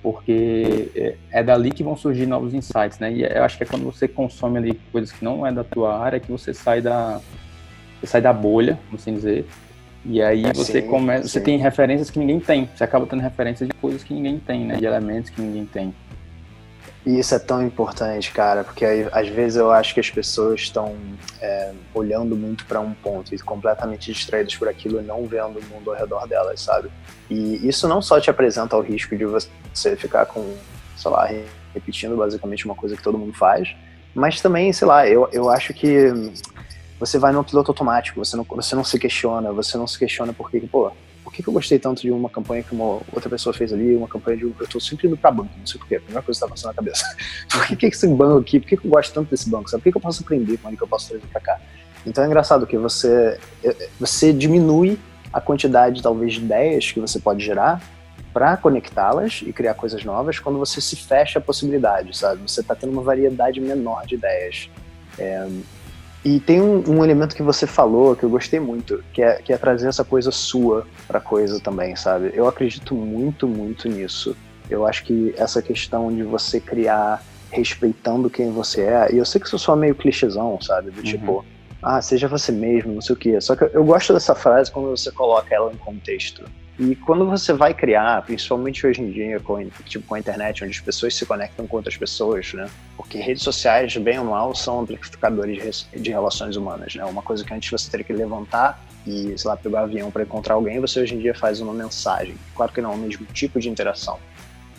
porque 0.00 0.88
é, 0.94 1.16
é 1.32 1.42
dali 1.42 1.72
que 1.72 1.82
vão 1.82 1.96
surgir 1.96 2.26
novos 2.26 2.54
insights, 2.54 3.00
né? 3.00 3.12
E 3.12 3.24
eu 3.24 3.42
acho 3.42 3.56
que 3.56 3.64
é 3.64 3.66
quando 3.66 3.84
você 3.84 4.06
consome 4.06 4.58
ali 4.58 4.80
coisas 4.92 5.10
que 5.10 5.24
não 5.24 5.44
é 5.44 5.50
da 5.50 5.64
tua 5.64 5.98
área 5.98 6.20
que 6.20 6.30
você 6.30 6.54
sai 6.54 6.80
da 6.80 7.20
você 8.00 8.06
sai 8.06 8.20
da 8.20 8.32
bolha, 8.32 8.78
vamos 8.86 9.02
assim 9.02 9.14
dizer, 9.14 9.46
e 10.04 10.20
aí 10.20 10.44
é, 10.44 10.52
você 10.52 10.80
sim, 10.80 10.88
começa, 10.88 11.28
você 11.28 11.40
tem 11.40 11.58
referências 11.58 12.10
que 12.10 12.18
ninguém 12.18 12.40
tem. 12.40 12.68
Você 12.74 12.82
acaba 12.82 13.06
tendo 13.06 13.20
referências 13.20 13.68
de 13.68 13.74
coisas 13.74 14.02
que 14.02 14.12
ninguém 14.12 14.38
tem, 14.38 14.64
né? 14.66 14.76
De 14.76 14.84
elementos 14.84 15.30
que 15.30 15.40
ninguém 15.40 15.64
tem. 15.64 15.94
E 17.04 17.18
isso 17.18 17.34
é 17.34 17.38
tão 17.38 17.64
importante, 17.66 18.30
cara, 18.30 18.62
porque 18.62 18.84
aí, 18.84 19.08
às 19.10 19.28
vezes 19.28 19.56
eu 19.56 19.72
acho 19.72 19.92
que 19.92 19.98
as 19.98 20.08
pessoas 20.08 20.60
estão 20.60 20.94
é, 21.40 21.72
olhando 21.92 22.36
muito 22.36 22.64
para 22.64 22.80
um 22.80 22.94
ponto 22.94 23.34
e 23.34 23.38
completamente 23.40 24.12
distraídas 24.12 24.54
por 24.54 24.68
aquilo 24.68 25.00
e 25.00 25.02
não 25.02 25.26
vendo 25.26 25.58
o 25.58 25.64
mundo 25.64 25.90
ao 25.90 25.96
redor 25.96 26.28
delas, 26.28 26.60
sabe? 26.60 26.90
E 27.28 27.66
isso 27.66 27.88
não 27.88 28.00
só 28.00 28.20
te 28.20 28.30
apresenta 28.30 28.76
o 28.76 28.80
risco 28.80 29.16
de 29.16 29.24
você 29.24 29.96
ficar 29.96 30.26
com, 30.26 30.54
sei 30.96 31.10
lá, 31.10 31.28
repetindo 31.74 32.16
basicamente 32.16 32.66
uma 32.66 32.74
coisa 32.76 32.96
que 32.96 33.02
todo 33.02 33.18
mundo 33.18 33.32
faz, 33.32 33.74
mas 34.14 34.40
também, 34.40 34.72
sei 34.72 34.86
lá, 34.86 35.08
eu, 35.08 35.28
eu 35.32 35.50
acho 35.50 35.74
que 35.74 36.12
você 37.02 37.18
vai 37.18 37.32
no 37.32 37.42
piloto 37.42 37.72
automático, 37.72 38.24
você 38.24 38.36
não, 38.36 38.44
você 38.44 38.76
não 38.76 38.84
se 38.84 38.96
questiona, 38.96 39.52
você 39.52 39.76
não 39.76 39.88
se 39.88 39.98
questiona 39.98 40.32
porque, 40.32 40.60
pô, 40.60 40.92
por 41.24 41.32
que, 41.32 41.42
que 41.42 41.48
eu 41.48 41.52
gostei 41.52 41.76
tanto 41.76 42.00
de 42.00 42.12
uma 42.12 42.30
campanha 42.30 42.62
que 42.62 42.72
uma 42.72 43.00
outra 43.12 43.28
pessoa 43.28 43.52
fez 43.52 43.72
ali, 43.72 43.96
uma 43.96 44.06
campanha 44.06 44.36
de. 44.36 44.44
Eu 44.44 44.68
tô 44.68 44.78
sempre 44.78 45.08
indo 45.08 45.16
pra 45.16 45.32
banco, 45.32 45.50
não 45.58 45.66
sei 45.66 45.80
porquê, 45.80 45.96
a 45.96 46.00
primeira 46.00 46.22
coisa 46.22 46.38
que 46.38 46.46
tá 46.46 46.50
passando 46.50 46.68
na 46.68 46.74
cabeça. 46.74 47.04
por 47.50 47.66
que, 47.66 47.74
que 47.74 47.86
esse 47.86 48.06
banco 48.06 48.38
aqui, 48.38 48.60
por 48.60 48.68
que, 48.68 48.76
que 48.76 48.86
eu 48.86 48.90
gosto 48.90 49.12
tanto 49.12 49.30
desse 49.30 49.50
banco, 49.50 49.68
sabe? 49.68 49.80
Por 49.80 49.84
que, 49.84 49.90
que 49.92 49.98
eu 49.98 50.00
posso 50.02 50.22
aprender 50.22 50.56
com 50.58 50.68
ele 50.68 50.76
que 50.76 50.82
eu 50.84 50.88
posso 50.88 51.08
trazer 51.08 51.26
pra 51.26 51.40
cá? 51.40 51.60
Então 52.06 52.22
é 52.22 52.26
engraçado 52.28 52.68
que 52.68 52.78
você, 52.78 53.36
é, 53.64 53.88
você 53.98 54.32
diminui 54.32 54.96
a 55.32 55.40
quantidade, 55.40 56.02
talvez, 56.02 56.34
de 56.34 56.40
ideias 56.40 56.92
que 56.92 57.00
você 57.00 57.18
pode 57.18 57.44
gerar 57.44 57.82
para 58.32 58.56
conectá-las 58.56 59.42
e 59.44 59.52
criar 59.52 59.74
coisas 59.74 60.04
novas 60.04 60.38
quando 60.38 60.56
você 60.56 60.80
se 60.80 60.94
fecha 60.94 61.40
a 61.40 61.42
possibilidade, 61.42 62.16
sabe? 62.16 62.42
Você 62.48 62.60
está 62.60 62.76
tendo 62.76 62.92
uma 62.92 63.02
variedade 63.02 63.60
menor 63.60 64.06
de 64.06 64.14
ideias. 64.14 64.70
É, 65.18 65.48
e 66.24 66.38
tem 66.38 66.60
um, 66.60 66.82
um, 66.88 67.04
elemento 67.04 67.34
que 67.34 67.42
você 67.42 67.66
falou 67.66 68.14
que 68.14 68.22
eu 68.22 68.30
gostei 68.30 68.60
muito, 68.60 69.02
que 69.12 69.20
é, 69.20 69.42
que 69.42 69.52
é 69.52 69.56
trazer 69.56 69.88
essa 69.88 70.04
coisa 70.04 70.30
sua 70.30 70.86
para 71.08 71.20
coisa 71.20 71.58
também, 71.58 71.96
sabe? 71.96 72.30
Eu 72.32 72.46
acredito 72.46 72.94
muito, 72.94 73.48
muito 73.48 73.88
nisso. 73.88 74.36
Eu 74.70 74.86
acho 74.86 75.04
que 75.04 75.34
essa 75.36 75.60
questão 75.60 76.14
de 76.14 76.22
você 76.22 76.60
criar 76.60 77.24
respeitando 77.50 78.30
quem 78.30 78.52
você 78.52 78.82
é, 78.82 79.12
e 79.12 79.18
eu 79.18 79.24
sei 79.24 79.40
que 79.40 79.46
isso 79.48 79.58
só 79.58 79.74
meio 79.74 79.94
clichêzão, 79.94 80.60
sabe? 80.60 80.90
Do 80.90 80.98
uhum. 80.98 81.04
tipo, 81.04 81.44
ah, 81.82 82.00
seja 82.00 82.28
você 82.28 82.52
mesmo, 82.52 82.94
não 82.94 83.00
sei 83.00 83.14
o 83.14 83.18
quê. 83.18 83.40
Só 83.40 83.56
que 83.56 83.64
eu 83.64 83.84
gosto 83.84 84.12
dessa 84.12 84.34
frase 84.34 84.70
quando 84.70 84.90
você 84.90 85.10
coloca 85.10 85.52
ela 85.52 85.72
em 85.72 85.76
contexto. 85.76 86.44
E 86.78 86.96
quando 86.96 87.26
você 87.26 87.52
vai 87.52 87.74
criar, 87.74 88.22
principalmente 88.22 88.86
hoje 88.86 89.02
em 89.02 89.10
dia, 89.10 89.38
com, 89.40 89.62
tipo, 89.84 90.06
com 90.06 90.14
a 90.14 90.18
internet, 90.18 90.64
onde 90.64 90.74
as 90.74 90.80
pessoas 90.80 91.14
se 91.14 91.26
conectam 91.26 91.66
com 91.66 91.76
outras 91.76 91.96
pessoas, 91.96 92.54
né? 92.54 92.68
Porque 92.96 93.18
redes 93.18 93.42
sociais, 93.42 93.94
bem 93.98 94.18
ou 94.18 94.24
mal, 94.24 94.54
são 94.54 94.80
amplificadores 94.80 95.86
de, 95.94 96.10
relações 96.10 96.56
humanas, 96.56 96.94
né? 96.94 97.04
Uma 97.04 97.20
coisa 97.20 97.44
que 97.44 97.52
antes 97.52 97.70
você 97.70 97.90
teria 97.90 98.04
que 98.04 98.12
levantar 98.12 98.82
e, 99.06 99.36
sei 99.36 99.50
lá, 99.50 99.56
pegar 99.56 99.82
um 99.82 99.84
avião 99.84 100.10
para 100.10 100.22
encontrar 100.22 100.54
alguém, 100.54 100.80
você 100.80 101.00
hoje 101.00 101.14
em 101.14 101.18
dia 101.18 101.34
faz 101.34 101.60
uma 101.60 101.74
mensagem. 101.74 102.34
Claro 102.56 102.72
que 102.72 102.80
não 102.80 102.92
é 102.92 102.94
o 102.94 102.98
mesmo 102.98 103.26
tipo 103.26 103.60
de 103.60 103.68
interação, 103.68 104.18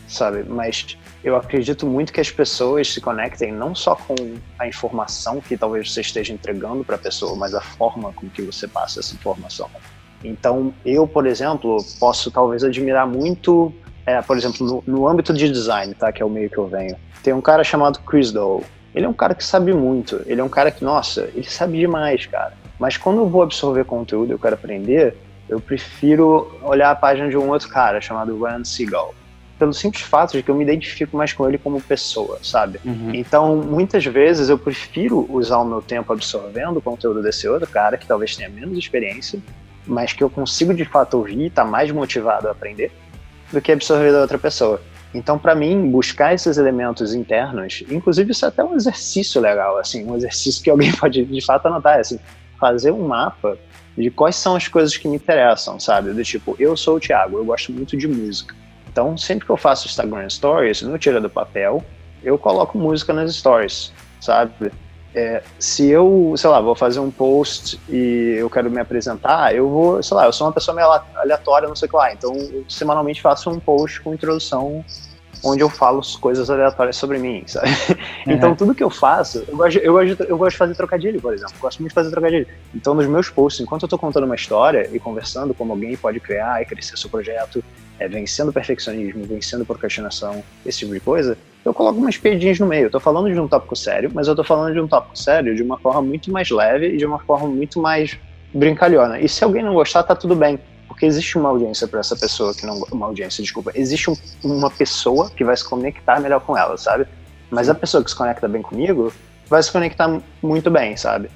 sabe? 0.08 0.44
Mas 0.44 0.98
eu 1.24 1.36
acredito 1.36 1.86
muito 1.86 2.12
que 2.12 2.20
as 2.20 2.32
pessoas 2.32 2.92
se 2.92 3.00
conectem 3.00 3.52
não 3.52 3.76
só 3.76 3.96
com 3.96 4.16
a 4.58 4.68
informação 4.68 5.40
que 5.40 5.56
talvez 5.56 5.92
você 5.92 6.02
esteja 6.02 6.34
entregando 6.34 6.84
para 6.84 6.96
a 6.96 7.00
pessoa, 7.00 7.36
mas 7.36 7.54
a 7.54 7.62
forma 7.62 8.12
com 8.14 8.28
que 8.30 8.42
você 8.42 8.68
passa 8.68 9.00
essa 9.00 9.14
informação. 9.14 9.70
Então, 10.24 10.74
eu, 10.86 11.08
por 11.08 11.25
exemplo, 11.25 11.77
posso 12.00 12.32
talvez 12.32 12.63
admirar 12.63 13.08
muito, 13.08 13.74
é, 14.06 14.22
por 14.22 14.38
exemplo, 14.38 14.65
no, 14.65 14.84
no, 14.86 15.08
âmbito 15.08 15.34
de 15.34 15.50
design, 15.50 15.94
tá, 15.94 16.12
que 16.12 16.22
é 16.22 16.25
o 16.25 16.30
meio 16.30 16.50
que 16.50 16.58
eu 16.58 16.68
venho. 16.68 16.96
Tem 17.22 17.34
um 17.34 17.42
cara 17.42 17.63
chamado 17.63 18.00
Chris 18.00 18.32
Doe. 18.32 18.63
Ele 18.94 19.06
é 19.06 19.10
um 19.10 19.13
cara 19.13 19.34
que 19.34 19.44
sabe 19.44 19.74
muito. 19.74 20.22
Ele 20.25 20.39
é 20.39 20.44
um 20.44 20.50
cara 20.50 20.70
que, 20.72 20.84
nossa, 20.84 21.30
ele 21.34 21.50
sabe 21.50 21.80
demais, 21.80 22.25
cara. 22.25 22.53
Mas 22.80 22.98
quando 22.98 23.20
eu 23.20 23.27
vou 23.27 23.42
absorver 23.42 23.86
conteúdo 23.86 24.30
e 24.30 24.34
eu 24.34 24.39
quero 24.39 24.56
aprender, 24.56 25.18
eu 25.50 25.60
prefiro 25.60 26.56
olhar 26.62 26.92
a 26.92 26.96
página 26.96 27.30
de 27.30 27.38
um 27.38 27.50
outro 27.50 27.70
cara 27.70 28.00
chamado 28.00 28.38
Ryan 28.42 28.63
Seagal 28.63 29.13
pelo 29.63 29.74
simples 29.74 30.03
fato 30.03 30.34
de 30.34 30.44
que 30.44 30.51
eu 30.51 30.56
me 30.56 30.63
identifico 30.63 31.15
mais 31.15 31.32
com 31.32 31.48
ele 31.48 31.58
como 31.58 31.82
pessoa, 31.82 32.39
sabe? 32.42 32.80
Uhum. 32.84 33.12
Então, 33.13 33.56
muitas 33.58 34.03
vezes 34.03 34.50
eu 34.50 34.58
prefiro 34.58 35.25
usar 35.30 35.60
o 35.60 35.65
meu 35.65 35.82
tempo 35.82 36.12
absorvendo 36.12 36.77
o 36.77 36.82
conteúdo 36.82 37.22
desse 37.22 37.48
outro 37.48 37.70
cara 37.70 37.98
que 37.98 38.06
talvez 38.06 38.36
tenha 38.36 38.50
menos 38.50 38.77
experiência, 38.77 39.39
mas 39.86 40.13
que 40.13 40.24
eu 40.24 40.30
consigo 40.30 40.74
de 40.74 40.86
fato 40.86 41.18
ouvir 41.18 41.50
tá 41.50 41.63
mais 41.63 41.92
motivado 41.92 42.48
a 42.48 42.52
aprender, 42.52 42.92
do 43.52 43.62
que 43.62 43.72
absorver 43.72 44.12
da 44.12 44.22
outra 44.22 44.38
pessoa. 44.38 44.82
Então, 45.13 45.38
para 45.38 45.54
mim, 45.54 45.92
buscar 45.92 46.34
esses 46.34 46.58
elementos 46.58 47.13
internos, 47.13 47.84
inclusive 47.90 48.32
isso 48.32 48.46
é 48.46 48.48
até 48.48 48.63
um 48.63 48.75
exercício 48.75 49.40
legal, 49.40 49.78
assim, 49.78 50.06
um 50.10 50.16
exercício 50.16 50.63
que 50.63 50.70
alguém 50.70 50.92
pode 50.98 51.24
de 51.24 51.46
fato 51.46 51.68
anotar, 51.68 52.00
assim, 52.00 52.20
fazer 52.60 52.92
um 52.92 53.08
mapa 53.08 53.58
de 53.96 54.10
quais 54.10 54.36
são 54.36 54.56
as 54.56 54.68
coisas 54.68 54.98
que 54.98 55.08
me 55.08 55.18
interessam, 55.18 55.80
sabe? 55.80 56.12
Do 56.13 56.24
tipo, 56.24 56.56
eu 56.58 56.75
sou 56.75 56.98
o 56.98 57.00
Thiago, 57.00 57.38
eu 57.38 57.46
gosto 57.46 57.72
muito 57.72 57.96
de 57.96 58.08
música. 58.08 58.56
Então, 58.92 59.16
sempre 59.18 59.46
que 59.46 59.52
eu 59.52 59.58
faço 59.58 59.88
Instagram 59.88 60.28
Stories, 60.30 60.82
não 60.82 60.98
tira 60.98 61.22
do 61.22 61.30
papel, 61.30 61.84
eu 62.24 62.38
coloco 62.38 62.78
música 62.78 63.13
nas 63.13 63.36
stories, 63.36 63.92
sabe? 64.20 64.72
É, 65.15 65.43
se 65.60 65.88
eu, 65.89 66.34
sei 66.36 66.50
lá, 66.50 66.60
vou 66.60 66.75
fazer 66.75 67.00
um 67.00 67.12
post 67.12 67.79
e 67.88 68.36
eu 68.38 68.50
quero 68.50 68.70
me 68.70 68.79
apresentar, 68.79 69.55
eu 69.55 69.70
vou, 69.70 70.01
sei 70.01 70.17
lá, 70.17 70.25
eu 70.25 70.34
sou 70.34 70.48
uma 70.48 70.53
pessoa 70.53 70.74
meio 70.74 70.88
aleatória, 71.15 71.67
não 71.67 71.75
sei 71.75 71.88
o 71.88 71.89
que 71.89 71.96
lá. 71.96 72.12
Então, 72.12 72.34
eu 72.36 72.65
semanalmente 72.67 73.22
faço 73.22 73.50
um 73.50 73.60
post 73.60 74.01
com 74.01 74.13
introdução 74.13 74.84
onde 75.43 75.62
eu 75.62 75.70
falo 75.70 76.01
coisas 76.20 76.50
aleatórias 76.50 76.96
sobre 76.96 77.20
mim, 77.20 77.43
sabe? 77.46 77.70
Uhum. 78.25 78.34
Então, 78.34 78.55
tudo 78.55 78.74
que 78.74 78.84
eu 78.84 78.89
faço, 78.89 79.43
eu 79.46 79.58
gosto, 79.58 79.77
eu, 79.77 79.93
gosto, 79.93 80.24
eu 80.24 80.38
gosto 80.38 80.51
de 80.51 80.58
fazer 80.58 80.75
trocadilho, 80.75 81.22
por 81.22 81.34
exemplo. 81.34 81.53
Eu 81.55 81.62
gosto 81.62 81.79
muito 81.79 81.91
de 81.91 81.96
fazer 81.96 82.10
trocadilho. 82.10 82.48
Então, 82.74 82.93
nos 82.93 83.05
meus 83.05 83.29
posts, 83.29 83.62
enquanto 83.62 83.84
eu 83.84 83.89
tô 83.89 83.98
contando 83.98 84.24
uma 84.24 84.36
história 84.36 84.89
e 84.93 85.00
conversando 85.00 85.53
como 85.53 85.74
alguém 85.74 85.98
pode 85.98 86.20
criar 86.22 86.62
e 86.62 86.65
crescer 86.65 86.98
seu 86.98 87.10
projeto, 87.10 87.62
é, 88.00 88.08
vencendo 88.08 88.53
perfeccionismo, 88.53 89.25
vencendo 89.25 89.65
procrastinação, 89.65 90.41
esse 90.65 90.79
tipo 90.79 90.93
de 90.93 91.01
coisa, 91.01 91.38
eu 91.65 91.74
coloco 91.74 92.00
umas 92.00 92.17
piadinhas 92.17 92.60
no 92.60 92.67
meio. 92.67 92.88
Eu 92.88 92.91
tô 92.91 93.00
falando 93.00 93.32
de 93.32 93.39
um 93.39 93.48
tópico 93.48 93.75
sério, 93.75 94.12
mas 94.13 94.27
eu 94.27 94.36
tô 94.36 94.43
falando 94.43 94.74
de 94.74 94.79
um 94.79 94.88
tópico 94.88 95.17
sério 95.17 95.55
de 95.55 95.63
uma 95.63 95.77
forma 95.77 96.01
muito 96.01 96.32
mais 96.32 96.50
leve 96.50 96.93
e 96.93 96.98
de 96.98 97.05
uma 97.05 97.20
forma 97.20 97.48
muito 97.48 97.82
mais 97.82 98.17
brincalhona. 98.53 99.20
E 99.20 99.29
se 99.29 99.43
alguém 99.43 99.63
não 99.63 99.74
gostar, 99.74 100.03
tá 100.03 100.15
tudo 100.15 100.36
bem 100.36 100.60
porque 100.93 101.05
existe 101.08 101.38
uma 101.38 101.50
audiência 101.50 101.88
para 101.88 102.00
essa 102.00 102.15
pessoa 102.15 102.53
que 102.53 102.65
não. 102.65 102.84
Uma 102.91 103.08
audiência, 103.08 103.41
desculpa. 103.41 103.72
Existe 103.74 104.12
um, 104.12 104.15
uma 104.43 104.70
pessoa 104.70 105.29
que 105.32 105.43
vai 105.43 105.58
se 105.58 105.67
conectar 105.67 106.20
melhor 106.20 106.39
com 106.41 106.58
ela, 106.58 106.77
sabe? 106.77 107.08
Mas 107.50 107.70
a 107.70 107.75
pessoa 107.75 108.03
que 108.03 108.12
se 108.12 108.15
conecta 108.15 108.48
bem 108.48 108.62
comigo 108.62 109.12
vai 109.50 109.62
se 109.62 109.72
conectar 109.72 110.22
muito 110.41 110.70
bem, 110.70 110.96
sabe? 110.96 111.29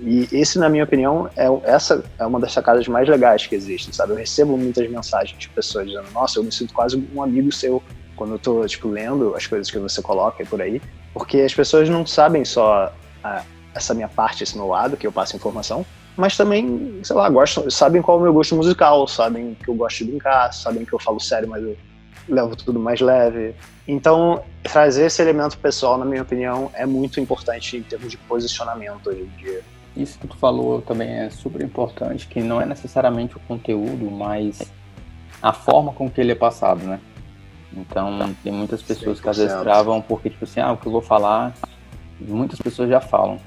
E 0.00 0.26
esse, 0.32 0.58
na 0.58 0.68
minha 0.68 0.84
opinião, 0.84 1.28
é 1.36 1.46
essa 1.64 2.02
é 2.18 2.26
uma 2.26 2.40
das 2.40 2.52
sacadas 2.52 2.88
mais 2.88 3.08
legais 3.08 3.46
que 3.46 3.54
existem, 3.54 3.92
sabe? 3.92 4.12
Eu 4.12 4.16
recebo 4.16 4.56
muitas 4.56 4.90
mensagens 4.90 5.38
de 5.38 5.48
pessoas 5.50 5.86
dizendo: 5.86 6.10
"Nossa, 6.12 6.38
eu 6.38 6.44
me 6.44 6.50
sinto 6.50 6.72
quase 6.72 7.02
um 7.14 7.22
amigo 7.22 7.52
seu 7.52 7.82
quando 8.16 8.32
eu 8.32 8.38
tô 8.38 8.66
tipo 8.66 8.88
lendo 8.88 9.34
as 9.34 9.46
coisas 9.46 9.70
que 9.70 9.78
você 9.78 10.00
coloca 10.02 10.44
por 10.46 10.60
aí", 10.60 10.80
porque 11.12 11.40
as 11.40 11.54
pessoas 11.54 11.88
não 11.88 12.06
sabem 12.06 12.44
só 12.44 12.92
a, 13.22 13.42
essa 13.74 13.94
minha 13.94 14.08
parte, 14.08 14.42
esse 14.42 14.56
meu 14.56 14.68
lado 14.68 14.96
que 14.96 15.06
eu 15.06 15.12
passo 15.12 15.36
informação, 15.36 15.84
mas 16.16 16.36
também, 16.36 17.00
sei 17.02 17.16
lá, 17.16 17.28
gostam, 17.28 17.70
sabem 17.70 18.02
qual 18.02 18.18
é 18.18 18.20
o 18.20 18.22
meu 18.24 18.32
gosto 18.32 18.54
musical, 18.54 19.06
sabem 19.08 19.56
que 19.62 19.68
eu 19.68 19.74
gosto 19.74 19.98
de 19.98 20.10
brincar, 20.10 20.52
sabem 20.52 20.84
que 20.84 20.92
eu 20.92 20.98
falo 20.98 21.18
sério, 21.18 21.48
mas 21.48 21.62
eu 21.62 21.76
levo 22.28 22.54
tudo 22.54 22.78
mais 22.78 23.00
leve. 23.00 23.54
Então, 23.88 24.42
trazer 24.62 25.06
esse 25.06 25.20
elemento 25.22 25.58
pessoal, 25.58 25.98
na 25.98 26.04
minha 26.04 26.22
opinião, 26.22 26.70
é 26.74 26.86
muito 26.86 27.18
importante 27.18 27.76
em 27.76 27.82
termos 27.82 28.10
de 28.10 28.18
posicionamento 28.18 29.08
hoje 29.08 29.22
em 29.22 29.42
dia. 29.42 29.62
Isso 29.96 30.18
que 30.18 30.26
tu 30.26 30.36
falou 30.36 30.80
também 30.80 31.08
é 31.08 31.30
super 31.30 31.62
importante, 31.62 32.26
que 32.26 32.40
não 32.40 32.60
é 32.60 32.66
necessariamente 32.66 33.36
o 33.36 33.40
conteúdo, 33.40 34.10
mas 34.10 34.60
a 35.42 35.52
forma 35.52 35.92
com 35.92 36.10
que 36.10 36.20
ele 36.20 36.32
é 36.32 36.36
passado, 36.36 36.84
né? 36.84 37.00
Então, 37.76 38.34
tem 38.42 38.52
muitas 38.52 38.82
pessoas 38.82 39.18
100%. 39.18 39.22
que 39.22 39.28
às 39.28 39.36
vezes 39.38 39.60
travam 39.60 40.00
porque, 40.00 40.30
tipo 40.30 40.44
assim, 40.44 40.60
ah, 40.60 40.72
o 40.72 40.76
que 40.76 40.86
eu 40.86 40.92
vou 40.92 41.02
falar, 41.02 41.54
muitas 42.20 42.58
pessoas 42.58 42.88
já 42.88 43.00
falam. 43.00 43.38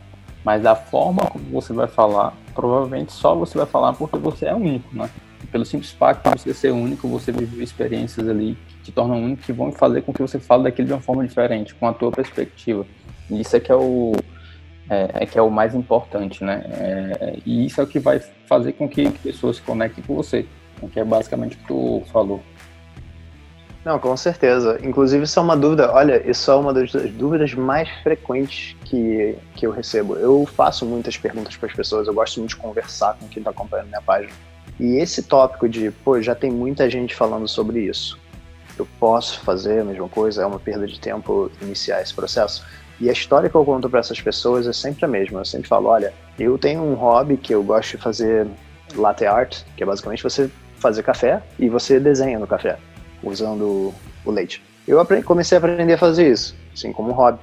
Mas 0.44 0.66
a 0.66 0.76
forma 0.76 1.26
como 1.26 1.44
você 1.46 1.74
vai 1.74 1.88
falar, 1.88 2.34
provavelmente 2.54 3.12
só 3.12 3.36
você 3.36 3.58
vai 3.58 3.66
falar 3.66 3.94
porque 3.94 4.18
você 4.18 4.46
é 4.46 4.54
único, 4.54 4.96
né? 4.96 5.10
Pelo 5.52 5.66
simples 5.66 5.92
fato 5.92 6.30
de 6.36 6.42
você 6.42 6.54
ser 6.54 6.72
único, 6.72 7.08
você 7.08 7.32
viveu 7.32 7.64
experiências 7.64 8.28
ali 8.28 8.58
que 8.68 8.76
te 8.84 8.92
tornam 8.92 9.24
único, 9.24 9.42
que 9.42 9.54
vão 9.54 9.72
fazer 9.72 10.02
com 10.02 10.14
que 10.14 10.22
você 10.22 10.40
fale 10.40 10.64
daquilo 10.64 10.88
de 10.88 10.94
uma 10.94 11.02
forma 11.02 11.26
diferente, 11.26 11.74
com 11.74 11.88
a 11.88 11.94
tua 11.94 12.12
perspectiva. 12.12 12.86
E 13.30 13.42
isso 13.42 13.56
é 13.56 13.60
que 13.60 13.72
é 13.72 13.76
o, 13.76 14.14
é, 14.90 15.10
é, 15.16 15.26
que 15.26 15.38
é 15.38 15.42
o 15.42 15.50
mais 15.50 15.74
importante, 15.74 16.44
né? 16.44 16.64
É, 16.68 17.40
e 17.46 17.66
isso 17.66 17.82
é 17.82 17.84
o 17.84 17.88
que 17.88 18.00
vai 18.00 18.20
fazer 18.48 18.74
com 18.74 18.88
que 18.88 19.10
pessoas 19.10 19.58
se 19.58 19.62
conectem 19.64 20.04
com 20.04 20.16
você, 20.16 20.46
que 20.92 21.00
é 21.00 21.04
basicamente 21.04 21.56
o 21.56 21.60
que 21.60 21.68
tu 21.68 22.04
falou. 22.12 22.44
Não, 23.86 24.00
com 24.00 24.18
certeza. 24.18 24.80
Inclusive, 24.82 25.26
isso 25.26 25.38
é 25.38 25.42
uma 25.44 25.56
dúvida. 25.56 25.92
Olha, 25.94 26.28
isso 26.28 26.50
é 26.50 26.56
uma 26.56 26.74
das 26.74 26.92
dúvidas 26.92 27.54
mais 27.54 27.88
frequentes 28.02 28.76
que, 28.84 29.38
que 29.56 29.68
eu 29.68 29.70
recebo. 29.70 30.16
Eu 30.16 30.44
faço 30.48 30.88
muitas 30.88 31.16
perguntas 31.18 31.56
para 31.56 31.70
as 31.70 31.76
pessoas, 31.76 32.08
eu 32.08 32.14
gosto 32.14 32.40
muito 32.40 32.50
de 32.50 32.56
conversar 32.56 33.16
com 33.20 33.28
quem 33.28 33.42
está 33.42 33.52
acompanhando 33.52 33.90
minha 33.90 34.02
página. 34.02 34.34
E 34.80 34.96
esse 34.96 35.22
tópico 35.22 35.70
de, 35.70 35.92
pô, 35.92 36.20
já 36.20 36.34
tem 36.34 36.50
muita 36.50 36.90
gente 36.90 37.14
falando 37.14 37.48
sobre 37.48 37.82
isso. 37.82 38.20
Eu 38.76 38.88
posso 39.00 39.40
fazer 39.42 39.82
a 39.82 39.84
mesma 39.84 40.10
coisa? 40.10 40.42
É 40.42 40.46
uma 40.48 40.60
perda 40.60 40.88
de 40.88 41.00
tempo 41.00 41.52
iniciar 41.62 42.02
esse 42.02 42.14
processo? 42.14 42.66
E 43.00 43.08
a 43.08 43.14
história 43.14 43.48
que 43.52 43.56
eu 43.56 43.64
conto 43.64 43.88
para 43.88 44.00
essas 44.00 44.20
pessoas 44.20 44.66
é 44.66 44.74
sempre 44.74 45.06
a 45.06 45.08
mesma. 45.08 45.42
Eu 45.42 45.46
sempre 45.46 45.68
falo: 45.68 45.90
olha, 45.90 46.12
eu 46.40 46.58
tenho 46.58 46.82
um 46.82 46.96
hobby 46.96 47.38
que 47.38 47.54
eu 47.54 47.62
gosto 47.62 47.92
de 47.92 47.98
fazer 48.04 48.48
latte 48.96 49.28
art, 49.28 49.62
que 49.78 49.84
é 49.84 49.86
basicamente 49.86 50.24
você 50.24 50.50
fazer 50.78 51.04
café 51.04 51.44
e 51.60 51.70
você 51.70 52.00
desenha 52.00 52.40
no 52.40 52.48
café 52.48 52.80
usando 53.26 53.94
o 54.24 54.32
leite. 54.32 54.62
Eu 54.88 55.00
aprendi, 55.00 55.24
comecei 55.24 55.58
a 55.58 55.60
aprender 55.60 55.94
a 55.94 55.98
fazer 55.98 56.32
isso, 56.32 56.56
assim, 56.74 56.94
como 56.94 57.12
hobby. 57.12 57.40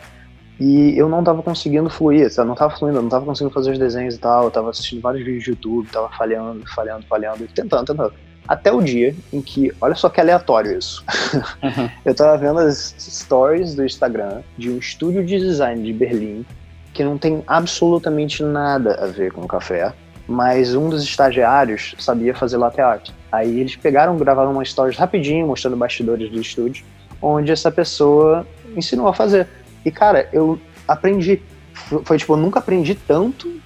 E 0.61 0.97
eu 0.97 1.09
não 1.09 1.21
estava 1.21 1.43
conseguindo 1.43 1.91
fluir, 1.91 2.31
eu 2.37 2.45
não 2.45 2.53
estava 2.53 2.77
fluindo, 2.77 2.99
eu 2.99 3.03
não 3.03 3.09
estava 3.09 3.25
conseguindo 3.25 3.53
fazer 3.53 3.73
os 3.73 3.79
desenhos 3.79 4.15
e 4.15 4.19
tal, 4.19 4.45
eu 4.45 4.49
estava 4.49 4.71
assistindo 4.71 5.01
vários 5.01 5.25
vídeos 5.25 5.45
de 5.45 5.51
YouTube, 5.51 5.87
estava 5.87 6.09
falhando, 6.11 6.65
falhando, 6.73 7.05
falhando, 7.07 7.49
tentando, 7.49 7.87
tentando. 7.87 8.15
Até 8.47 8.73
o 8.73 8.81
dia 8.81 9.15
em 9.33 9.41
que, 9.41 9.73
olha 9.81 9.95
só 9.95 10.09
que 10.09 10.21
aleatório 10.21 10.79
isso. 10.79 11.05
Uhum. 11.63 11.91
eu 12.05 12.13
estava 12.13 12.37
vendo 12.37 12.61
as 12.61 12.95
stories 12.99 13.75
do 13.75 13.85
Instagram 13.85 14.43
de 14.59 14.71
um 14.71 14.79
estúdio 14.79 15.25
de 15.25 15.39
design 15.39 15.83
de 15.83 15.93
Berlim 15.93 16.45
que 16.93 17.03
não 17.03 17.17
tem 17.17 17.43
absolutamente 17.47 18.43
nada 18.43 18.95
a 19.03 19.07
ver 19.07 19.33
com 19.33 19.47
café, 19.47 19.93
mas 20.27 20.75
um 20.75 20.89
dos 20.89 21.03
estagiários 21.03 21.95
sabia 21.99 22.35
fazer 22.35 22.57
latte 22.57 22.81
art. 22.81 23.11
Aí 23.31 23.61
eles 23.61 23.77
pegaram, 23.77 24.17
gravaram 24.17 24.53
uma 24.53 24.65
stories 24.65 24.97
rapidinho, 24.97 25.47
mostrando 25.47 25.77
bastidores 25.77 26.31
do 26.31 26.41
estúdio, 26.41 26.85
onde 27.21 27.51
essa 27.51 27.71
pessoa 27.71 28.47
ensinou 28.77 29.09
a 29.09 29.15
fazer. 29.15 29.49
E, 29.85 29.91
cara, 29.91 30.29
eu 30.33 30.59
aprendi. 30.87 31.41
Foi 32.05 32.19
tipo, 32.19 32.35
eu 32.35 32.37
nunca 32.37 32.59
aprendi 32.59 32.95
tanto 32.95 33.49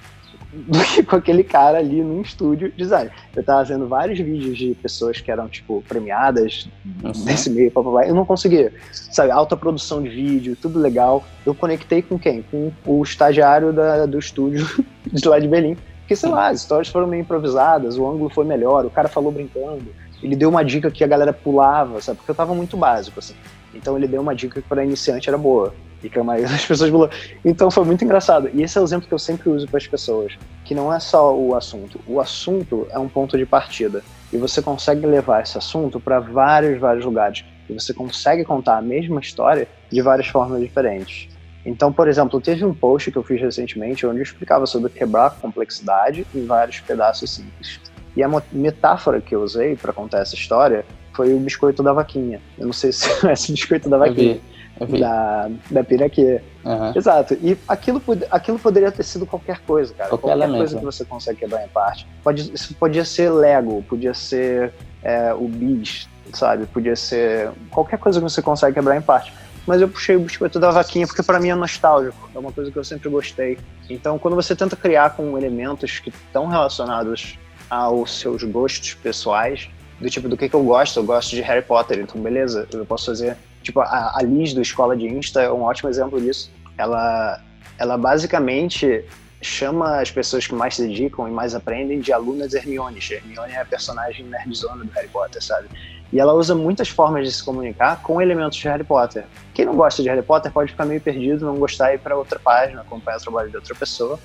do 0.51 0.79
que 0.79 1.03
com 1.03 1.15
aquele 1.15 1.43
cara 1.43 1.77
ali 1.77 2.01
no 2.01 2.21
estúdio 2.21 2.71
design. 2.75 3.11
Eu 3.35 3.43
tava 3.43 3.63
vendo 3.63 3.87
vários 3.87 4.17
vídeos 4.17 4.57
de 4.57 4.73
pessoas 4.75 5.21
que 5.21 5.29
eram, 5.29 5.47
tipo, 5.47 5.83
premiadas 5.87 6.67
Nossa. 7.01 7.23
nesse 7.25 7.49
meio, 7.49 7.69
papapá, 7.71 8.07
eu 8.07 8.15
não 8.15 8.25
conseguia. 8.25 8.73
Sabe, 8.91 9.31
alta 9.31 9.55
produção 9.55 10.01
de 10.01 10.09
vídeo, 10.09 10.57
tudo 10.59 10.79
legal. 10.79 11.23
Eu 11.45 11.53
conectei 11.53 12.01
com 12.01 12.17
quem? 12.17 12.41
Com 12.41 12.71
o 12.85 13.03
estagiário 13.03 13.71
da, 13.71 14.05
do 14.05 14.17
estúdio 14.17 14.67
de 15.05 15.27
lá 15.27 15.39
de 15.39 15.47
Berlim. 15.47 15.77
Porque, 16.07 16.15
sei 16.15 16.29
lá, 16.29 16.47
as 16.47 16.61
histórias 16.61 16.87
foram 16.87 17.05
meio 17.05 17.19
improvisadas, 17.19 17.97
o 17.97 18.09
ângulo 18.09 18.29
foi 18.29 18.45
melhor, 18.45 18.85
o 18.85 18.89
cara 18.89 19.09
falou 19.09 19.29
brincando. 19.29 19.93
Ele 20.23 20.37
deu 20.37 20.47
uma 20.47 20.63
dica 20.63 20.89
que 20.89 21.03
a 21.03 21.07
galera 21.07 21.33
pulava, 21.33 22.01
sabe? 22.01 22.19
Porque 22.19 22.31
eu 22.31 22.35
tava 22.35 22.55
muito 22.55 22.77
básico, 22.77 23.19
assim. 23.19 23.35
Então 23.73 23.97
ele 23.97 24.07
deu 24.07 24.21
uma 24.21 24.33
dica 24.33 24.61
que 24.61 24.69
para 24.69 24.85
iniciante 24.85 25.27
era 25.27 25.37
boa 25.37 25.75
e 26.01 26.09
que 26.09 26.17
a 26.17 26.23
maioria 26.23 26.49
das 26.49 26.63
pessoas 26.65 26.89
pulou. 26.89 27.09
Então 27.43 27.69
foi 27.69 27.83
muito 27.83 28.05
engraçado. 28.05 28.49
E 28.53 28.63
esse 28.63 28.77
é 28.77 28.81
o 28.81 28.85
exemplo 28.85 29.05
que 29.05 29.13
eu 29.13 29.19
sempre 29.19 29.49
uso 29.49 29.67
para 29.67 29.79
as 29.79 29.85
pessoas, 29.85 30.37
que 30.63 30.73
não 30.73 30.93
é 30.93 30.97
só 30.97 31.35
o 31.35 31.53
assunto. 31.53 31.99
O 32.07 32.21
assunto 32.21 32.87
é 32.89 32.97
um 32.97 33.09
ponto 33.09 33.37
de 33.37 33.45
partida 33.45 34.01
e 34.31 34.37
você 34.37 34.61
consegue 34.61 35.05
levar 35.05 35.43
esse 35.43 35.57
assunto 35.57 35.99
para 35.99 36.21
vários, 36.21 36.79
vários 36.79 37.03
lugares. 37.03 37.43
E 37.69 37.73
você 37.73 37.93
consegue 37.93 38.45
contar 38.45 38.77
a 38.77 38.81
mesma 38.81 39.19
história 39.19 39.67
de 39.91 40.01
várias 40.01 40.27
formas 40.27 40.61
diferentes. 40.61 41.27
Então, 41.67 41.91
por 41.91 42.07
exemplo, 42.07 42.39
teve 42.39 42.63
um 42.63 42.73
post 42.73 43.11
que 43.11 43.17
eu 43.17 43.23
fiz 43.23 43.41
recentemente 43.41 44.07
onde 44.07 44.19
eu 44.19 44.23
explicava 44.23 44.65
sobre 44.65 44.89
quebrar 44.89 45.27
a 45.27 45.29
complexidade 45.29 46.25
em 46.33 46.45
vários 46.45 46.79
pedaços 46.79 47.29
simples. 47.29 47.81
E 48.15 48.23
a 48.23 48.41
metáfora 48.53 49.19
que 49.19 49.35
eu 49.35 49.43
usei 49.43 49.75
para 49.75 49.91
contar 49.91 50.19
essa 50.19 50.33
história 50.33 50.85
foi 51.13 51.33
o 51.33 51.39
biscoito 51.39 51.83
da 51.83 51.91
vaquinha. 51.91 52.39
Eu 52.57 52.67
não 52.67 52.73
sei 52.73 52.91
se 52.93 53.27
é 53.27 53.33
esse 53.33 53.51
biscoito 53.51 53.89
da 53.89 53.97
vaquinha. 53.97 54.39
Eu 54.79 54.87
vi. 54.87 54.99
Da, 54.99 55.49
da 55.69 55.83
piraquê. 55.83 56.39
Uhum. 56.63 56.93
Exato. 56.95 57.33
E 57.41 57.57
aquilo, 57.67 58.01
aquilo 58.31 58.59
poderia 58.59 58.91
ter 58.91 59.03
sido 59.03 59.25
qualquer 59.25 59.59
coisa, 59.59 59.93
cara. 59.93 60.09
Qualquer, 60.09 60.27
qualquer 60.27 60.37
elemento, 60.37 60.57
coisa 60.59 60.77
que 60.79 60.85
você 60.85 61.03
consegue 61.03 61.39
quebrar 61.39 61.65
em 61.65 61.69
parte. 61.69 62.07
Pode, 62.23 62.53
podia 62.79 63.03
ser 63.03 63.29
Lego, 63.31 63.83
podia 63.89 64.13
ser 64.13 64.71
é, 65.03 65.33
o 65.33 65.47
Bis, 65.47 66.07
sabe? 66.33 66.65
Podia 66.67 66.95
ser 66.95 67.49
qualquer 67.71 67.97
coisa 67.97 68.19
que 68.19 68.23
você 68.23 68.41
consegue 68.41 68.75
quebrar 68.75 68.95
em 68.95 69.01
parte. 69.01 69.33
Mas 69.67 69.81
eu 69.81 69.89
puxei 69.89 70.15
o 70.15 70.21
biscoito 70.21 70.59
da 70.59 70.71
vaquinha 70.71 71.05
porque 71.05 71.21
para 71.21 71.39
mim 71.39 71.49
é 71.49 71.55
nostálgico. 71.55 72.29
É 72.33 72.39
uma 72.39 72.51
coisa 72.51 72.71
que 72.71 72.77
eu 72.77 72.83
sempre 72.83 73.09
gostei. 73.09 73.59
Então, 73.89 74.17
quando 74.17 74.33
você 74.33 74.55
tenta 74.55 74.75
criar 74.75 75.11
com 75.11 75.37
elementos 75.37 75.99
que 75.99 76.09
estão 76.09 76.47
relacionados 76.47 77.37
aos 77.69 78.19
seus 78.19 78.43
gostos 78.43 78.93
pessoais, 78.93 79.69
do 79.99 80.09
tipo 80.09 80.29
do 80.29 80.37
que, 80.37 80.47
que 80.47 80.55
eu 80.55 80.63
gosto. 80.63 80.99
Eu 80.99 81.03
gosto 81.03 81.35
de 81.35 81.41
Harry 81.41 81.61
Potter, 81.61 81.99
então 81.99 82.21
beleza, 82.21 82.67
eu 82.71 82.85
posso 82.85 83.07
fazer. 83.07 83.37
Tipo, 83.63 83.81
a, 83.81 84.13
a 84.15 84.21
Liz 84.23 84.53
do 84.53 84.61
Escola 84.61 84.95
de 84.95 85.07
Insta 85.07 85.41
é 85.41 85.51
um 85.51 85.63
ótimo 85.63 85.89
exemplo 85.89 86.21
disso. 86.21 86.51
Ela, 86.77 87.41
ela 87.77 87.97
basicamente 87.97 89.03
chama 89.41 89.99
as 89.99 90.09
pessoas 90.09 90.47
que 90.47 90.53
mais 90.53 90.75
se 90.75 90.87
dedicam 90.87 91.27
e 91.27 91.31
mais 91.31 91.53
aprendem 91.53 91.99
de 91.99 92.11
alunas 92.11 92.53
Hermione. 92.53 92.99
Hermione 92.99 93.53
é 93.53 93.61
a 93.61 93.65
personagem 93.65 94.25
nerdzona 94.25 94.83
do 94.83 94.91
Harry 94.91 95.07
Potter, 95.09 95.43
sabe? 95.43 95.67
E 96.11 96.19
ela 96.19 96.33
usa 96.33 96.55
muitas 96.55 96.89
formas 96.89 97.25
de 97.25 97.33
se 97.33 97.43
comunicar 97.43 98.01
com 98.01 98.21
elementos 98.21 98.57
de 98.57 98.67
Harry 98.67 98.83
Potter. 98.83 99.25
Quem 99.53 99.65
não 99.65 99.75
gosta 99.75 100.01
de 100.01 100.09
Harry 100.09 100.21
Potter 100.21 100.51
pode 100.51 100.71
ficar 100.71 100.85
meio 100.85 101.01
perdido, 101.01 101.45
não 101.45 101.57
gostar 101.57 101.91
e 101.91 101.95
ir 101.95 101.99
para 101.99 102.15
outra 102.15 102.39
página, 102.39 102.81
acompanhar 102.81 103.17
o 103.17 103.21
trabalho 103.21 103.49
de 103.49 103.57
outra 103.57 103.75
pessoa. 103.75 104.19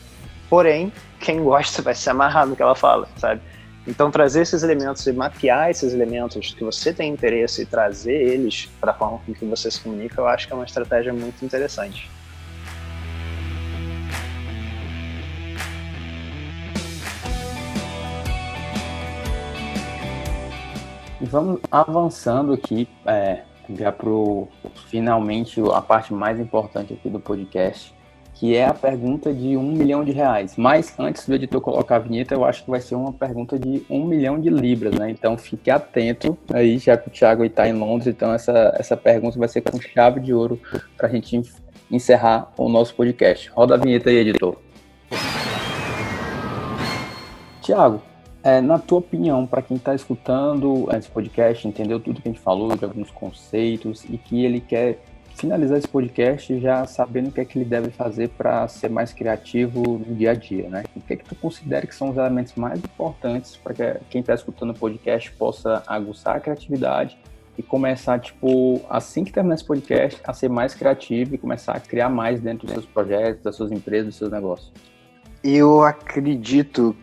Porém, 0.49 0.93
quem 1.19 1.43
gosta 1.45 1.83
vai 1.83 1.95
se 1.95 2.09
amarrar 2.09 2.47
no 2.47 2.55
que 2.55 2.62
ela 2.62 2.75
fala, 2.75 3.09
sabe? 3.17 3.41
Então, 3.87 4.12
trazer 4.12 4.43
esses 4.43 4.62
elementos 4.62 5.05
e 5.07 5.12
mapear 5.12 5.71
esses 5.71 5.93
elementos 5.93 6.55
que 6.55 6.62
você 6.62 6.93
tem 6.93 7.11
interesse 7.11 7.62
e 7.62 7.67
trazer 7.67 8.15
eles 8.15 8.69
para 8.81 8.93
a 8.93 8.95
forma 8.95 9.19
com 9.27 9.35
que 9.35 9.45
você 9.45 9.71
se 9.71 9.81
comunica, 9.81 10.21
eu 10.21 10.27
acho 10.29 10.47
que 10.47 10.53
é 10.53 10.57
uma 10.57 10.65
estratégia 10.65 11.12
muito 11.12 11.45
interessante. 11.45 12.09
Vamos 21.33 21.61
avançando 21.71 22.53
aqui 22.53 22.87
é, 23.07 23.40
já 23.71 23.90
para 23.90 24.07
finalmente 24.90 25.62
a 25.73 25.81
parte 25.81 26.12
mais 26.12 26.38
importante 26.38 26.92
aqui 26.92 27.09
do 27.09 27.18
podcast, 27.18 27.95
que 28.35 28.55
é 28.55 28.66
a 28.66 28.75
pergunta 28.75 29.33
de 29.33 29.57
um 29.57 29.73
milhão 29.73 30.05
de 30.05 30.12
reais. 30.12 30.59
Mas 30.59 30.95
antes 30.99 31.27
do 31.27 31.35
editor 31.35 31.62
colocar 31.62 31.97
a 31.97 31.99
vinheta, 32.01 32.35
eu 32.35 32.45
acho 32.45 32.64
que 32.64 32.71
vai 32.71 32.83
ser 32.83 32.97
uma 32.97 33.14
pergunta 33.14 33.59
de 33.59 33.83
um 33.88 34.05
milhão 34.05 34.38
de 34.38 34.51
libras, 34.51 34.95
né? 34.95 35.11
Então 35.11 35.38
fique 35.38 35.71
atento 35.71 36.37
aí, 36.53 36.77
já 36.79 36.99
que 36.99 37.09
o 37.09 37.11
Thiago 37.11 37.45
está 37.45 37.66
em 37.66 37.73
Londres, 37.73 38.09
então 38.09 38.35
essa, 38.35 38.75
essa 38.79 38.97
pergunta 38.97 39.38
vai 39.38 39.49
ser 39.49 39.62
com 39.62 39.81
chave 39.81 40.21
de 40.21 40.35
ouro 40.35 40.61
para 40.99 41.09
a 41.09 41.11
gente 41.11 41.40
encerrar 41.90 42.53
o 42.59 42.68
nosso 42.68 42.95
podcast. 42.95 43.49
Roda 43.51 43.77
a 43.77 43.79
vinheta 43.79 44.11
aí, 44.11 44.16
editor. 44.16 44.59
Tiago, 47.62 48.03
é, 48.42 48.61
na 48.61 48.78
tua 48.78 48.98
opinião, 48.98 49.46
para 49.46 49.62
quem 49.62 49.76
está 49.76 49.94
escutando 49.94 50.88
esse 50.96 51.09
podcast, 51.09 51.66
entendeu 51.66 52.00
tudo 52.00 52.20
que 52.20 52.28
a 52.28 52.33
gente 52.33 52.42
falou, 52.42 52.76
de 52.76 52.85
alguns 52.85 53.11
conceitos, 53.11 54.05
e 54.09 54.18
que 54.18 54.44
ele 54.44 54.61
quer 54.61 54.98
finalizar 55.35 55.78
esse 55.78 55.88
podcast 55.88 56.61
já 56.61 56.87
sabendo 56.87 57.28
o 57.28 57.33
que 57.33 57.40
é 57.40 57.44
que 57.44 57.59
ele 57.59 57.64
deve 57.64 57.90
fazer 57.90 58.28
para 58.31 58.68
ser 58.68 58.90
mais 58.90 59.12
criativo 59.12 59.83
no 59.83 60.14
dia 60.14 60.33
a 60.33 60.35
dia, 60.35 60.68
né? 60.68 60.85
O 60.94 61.00
que 61.00 61.14
é 61.14 61.16
que 61.16 61.24
tu 61.24 61.35
considera 61.35 61.87
que 61.87 61.94
são 61.94 62.11
os 62.11 62.16
elementos 62.16 62.55
mais 62.55 62.78
importantes 62.78 63.57
para 63.57 63.74
que 63.74 64.05
quem 64.11 64.20
está 64.20 64.35
escutando 64.35 64.70
o 64.70 64.74
podcast 64.74 65.31
possa 65.33 65.83
aguçar 65.87 66.37
a 66.37 66.40
criatividade 66.40 67.18
e 67.57 67.62
começar, 67.62 68.18
tipo, 68.18 68.81
assim 68.88 69.24
que 69.24 69.33
terminar 69.33 69.55
esse 69.55 69.64
podcast, 69.64 70.20
a 70.24 70.33
ser 70.33 70.48
mais 70.48 70.74
criativo 70.74 71.35
e 71.35 71.38
começar 71.38 71.72
a 71.72 71.81
criar 71.81 72.09
mais 72.09 72.40
dentro 72.40 72.66
dos 72.66 72.74
seus 72.74 72.87
projetos, 72.87 73.42
das 73.42 73.57
suas 73.57 73.70
empresas, 73.70 74.07
dos 74.07 74.16
seus 74.16 74.31
negócios? 74.31 74.72
Eu 75.44 75.83
acredito 75.83 76.96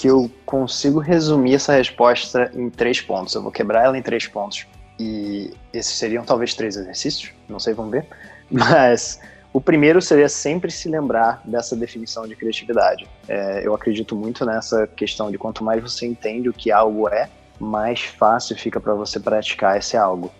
que 0.00 0.06
eu 0.08 0.30
consigo 0.46 0.98
resumir 0.98 1.56
essa 1.56 1.74
resposta 1.74 2.50
em 2.54 2.70
três 2.70 3.02
pontos. 3.02 3.34
Eu 3.34 3.42
vou 3.42 3.52
quebrar 3.52 3.84
ela 3.84 3.98
em 3.98 4.02
três 4.02 4.26
pontos. 4.26 4.66
E 4.98 5.52
esses 5.74 5.92
seriam 5.92 6.24
talvez 6.24 6.54
três 6.54 6.76
exercícios, 6.76 7.32
não 7.46 7.60
sei, 7.60 7.74
vamos 7.74 7.92
ver. 7.92 8.06
Mas 8.50 9.20
o 9.52 9.60
primeiro 9.60 10.00
seria 10.00 10.28
sempre 10.28 10.70
se 10.70 10.88
lembrar 10.88 11.42
dessa 11.44 11.76
definição 11.76 12.26
de 12.26 12.34
criatividade. 12.34 13.06
É, 13.28 13.66
eu 13.66 13.74
acredito 13.74 14.16
muito 14.16 14.46
nessa 14.46 14.86
questão 14.86 15.30
de 15.30 15.36
quanto 15.36 15.62
mais 15.62 15.82
você 15.82 16.06
entende 16.06 16.48
o 16.48 16.52
que 16.52 16.72
algo 16.72 17.06
é, 17.08 17.28
mais 17.58 18.00
fácil 18.00 18.56
fica 18.56 18.80
para 18.80 18.94
você 18.94 19.20
praticar 19.20 19.76
esse 19.76 19.98
algo. 19.98 20.32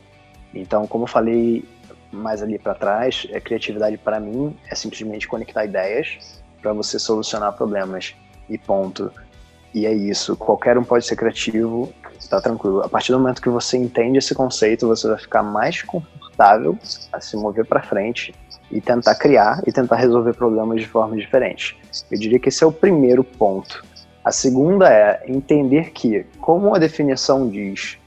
Então, 0.55 0.87
como 0.87 1.05
eu 1.05 1.09
falei 1.09 1.69
mais 2.11 2.43
ali 2.43 2.59
para 2.59 2.75
trás, 2.75 3.27
é 3.31 3.39
criatividade 3.41 3.99
para 3.99 4.19
mim 4.19 4.57
é 4.69 4.75
simplesmente 4.75 5.29
conectar 5.29 5.65
ideias 5.67 6.41
para 6.63 6.73
você 6.73 6.99
solucionar 6.99 7.53
problemas 7.53 8.15
e 8.49 8.59
ponto. 8.59 9.13
E 9.73 9.87
é 9.87 9.93
isso. 9.93 10.37
Qualquer 10.37 10.77
um 10.77 10.85
pode 10.85 11.07
ser 11.07 11.17
criativo, 11.17 11.93
tá 12.29 12.41
tranquilo. 12.41 12.83
A 12.83 12.89
partir 12.89 13.13
do 13.13 13.19
momento 13.19 13.41
que 13.41 13.49
você 13.49 13.77
entende 13.77 14.19
esse 14.19 14.35
conceito, 14.35 14.87
você 14.87 15.09
vai 15.09 15.19
ficar 15.19 15.43
mais 15.43 15.83
confortável 15.83 16.79
a 17.13 17.21
se 17.21 17.37
mover 17.37 17.65
para 17.67 17.83
frente 17.83 18.35
e 18.71 18.81
tentar 18.81 19.15
criar 19.17 19.63
e 19.67 19.73
tentar 19.73 19.97
resolver 19.97 20.33
problemas 20.35 20.81
de 20.81 20.87
formas 20.87 21.21
diferentes. 21.21 21.75
Eu 22.11 22.19
diria 22.19 22.39
que 22.39 22.49
esse 22.49 22.63
é 22.63 22.67
o 22.67 22.73
primeiro 22.73 23.25
ponto. 23.25 23.85
A 24.25 24.31
segunda 24.31 24.93
é 24.93 25.23
entender 25.27 25.91
que, 25.91 26.25
como 26.41 26.75
a 26.75 26.79
definição 26.79 27.49
diz, 27.49 27.99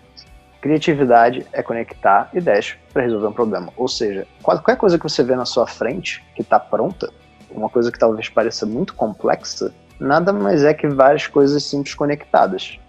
criatividade 0.62 1.46
é 1.52 1.62
conectar 1.62 2.30
ideias 2.34 2.76
para 2.94 3.02
resolver 3.02 3.28
um 3.28 3.34
problema. 3.34 3.74
Ou 3.76 3.88
seja, 3.88 4.26
qualquer 4.42 4.78
coisa 4.78 4.98
que 4.98 5.04
você 5.04 5.24
vê 5.24 5.36
na 5.36 5.46
sua 5.46 5.68
frente 5.68 6.24
que 6.36 6.42
está 6.42 6.60
pronta, 6.60 7.12
uma 7.50 7.70
coisa 7.70 7.92
que 7.92 8.00
talvez 8.00 8.30
pareça 8.30 8.66
muito 8.66 8.94
complexa, 8.94 9.74
nada 10.00 10.34
mais 10.34 10.64
é 10.64 10.74
que 10.74 10.88
várias 10.88 11.28
coisas 11.28 11.64
simples 11.64 11.94
conectadas. 11.96 12.80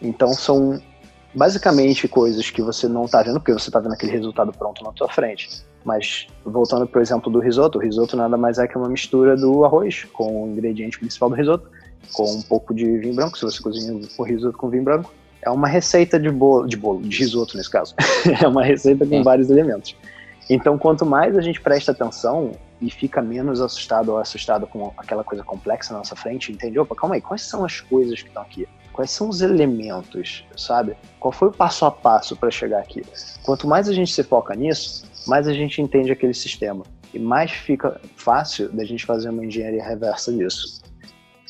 Então 0.00 0.32
são 0.32 0.80
basicamente 1.34 2.08
coisas 2.08 2.50
que 2.50 2.62
você 2.62 2.88
não 2.88 3.04
está 3.04 3.22
vendo, 3.22 3.38
porque 3.38 3.52
você 3.52 3.68
está 3.68 3.78
vendo 3.78 3.92
aquele 3.92 4.12
resultado 4.12 4.52
pronto 4.52 4.82
na 4.82 4.92
sua 4.96 5.08
frente. 5.08 5.48
Mas 5.84 6.26
voltando 6.44 6.86
para 6.86 6.98
o 6.98 7.02
exemplo 7.02 7.30
do 7.30 7.38
risoto, 7.38 7.78
o 7.78 7.80
risoto 7.80 8.16
nada 8.16 8.36
mais 8.36 8.58
é 8.58 8.66
que 8.66 8.76
uma 8.76 8.88
mistura 8.88 9.36
do 9.36 9.64
arroz 9.64 10.04
com 10.12 10.44
o 10.44 10.48
ingrediente 10.48 10.98
principal 10.98 11.28
do 11.28 11.36
risoto, 11.36 11.70
com 12.12 12.24
um 12.24 12.42
pouco 12.42 12.74
de 12.74 12.98
vinho 12.98 13.14
branco, 13.14 13.38
se 13.38 13.44
você 13.44 13.62
cozinha 13.62 14.00
o 14.18 14.22
risoto 14.22 14.56
com 14.56 14.68
vinho 14.68 14.82
branco. 14.82 15.12
É 15.42 15.50
uma 15.50 15.68
receita 15.68 16.18
de 16.18 16.28
bolo, 16.28 16.66
de 16.66 16.76
bolo, 16.76 17.02
de 17.02 17.16
risoto 17.16 17.56
nesse 17.56 17.70
caso. 17.70 17.94
é 18.42 18.48
uma 18.48 18.64
receita 18.64 19.06
com 19.06 19.22
vários 19.22 19.48
elementos. 19.48 19.94
Então, 20.48 20.78
quanto 20.78 21.04
mais 21.04 21.36
a 21.36 21.40
gente 21.40 21.60
presta 21.60 21.92
atenção 21.92 22.52
e 22.80 22.90
fica 22.90 23.20
menos 23.20 23.60
assustado 23.60 24.12
ou 24.12 24.18
assustado 24.18 24.66
com 24.66 24.92
aquela 24.96 25.24
coisa 25.24 25.42
complexa 25.42 25.92
na 25.92 25.98
nossa 25.98 26.14
frente, 26.14 26.52
entende? 26.52 26.78
Opa, 26.78 26.94
calma 26.94 27.16
aí, 27.16 27.20
quais 27.20 27.42
são 27.42 27.64
as 27.64 27.80
coisas 27.80 28.22
que 28.22 28.28
estão 28.28 28.42
aqui? 28.42 28.68
Quais 28.92 29.10
são 29.10 29.28
os 29.28 29.40
elementos, 29.42 30.44
sabe? 30.56 30.96
Qual 31.18 31.32
foi 31.32 31.48
o 31.48 31.52
passo 31.52 31.84
a 31.84 31.90
passo 31.90 32.36
para 32.36 32.50
chegar 32.50 32.78
aqui? 32.78 33.02
Quanto 33.42 33.66
mais 33.66 33.88
a 33.88 33.92
gente 33.92 34.12
se 34.12 34.22
foca 34.22 34.54
nisso, 34.54 35.04
mais 35.26 35.48
a 35.48 35.52
gente 35.52 35.82
entende 35.82 36.12
aquele 36.12 36.34
sistema 36.34 36.84
e 37.12 37.18
mais 37.18 37.50
fica 37.50 38.00
fácil 38.16 38.68
da 38.70 38.84
gente 38.84 39.04
fazer 39.04 39.30
uma 39.30 39.44
engenharia 39.44 39.82
reversa 39.82 40.32
disso. 40.32 40.82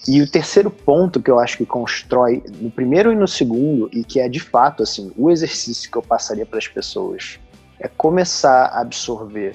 E 0.08 0.22
o 0.22 0.30
terceiro 0.30 0.70
ponto 0.70 1.20
que 1.20 1.30
eu 1.30 1.38
acho 1.38 1.56
que 1.56 1.66
constrói 1.66 2.42
no 2.60 2.70
primeiro 2.70 3.12
e 3.12 3.16
no 3.16 3.26
segundo, 3.26 3.90
e 3.92 4.04
que 4.04 4.20
é 4.20 4.28
de 4.28 4.38
fato 4.38 4.84
assim, 4.84 5.12
o 5.16 5.30
exercício 5.30 5.90
que 5.90 5.98
eu 5.98 6.02
passaria 6.02 6.46
para 6.46 6.58
as 6.58 6.68
pessoas, 6.68 7.40
é 7.80 7.88
começar 7.88 8.66
a 8.66 8.80
absorver 8.80 9.54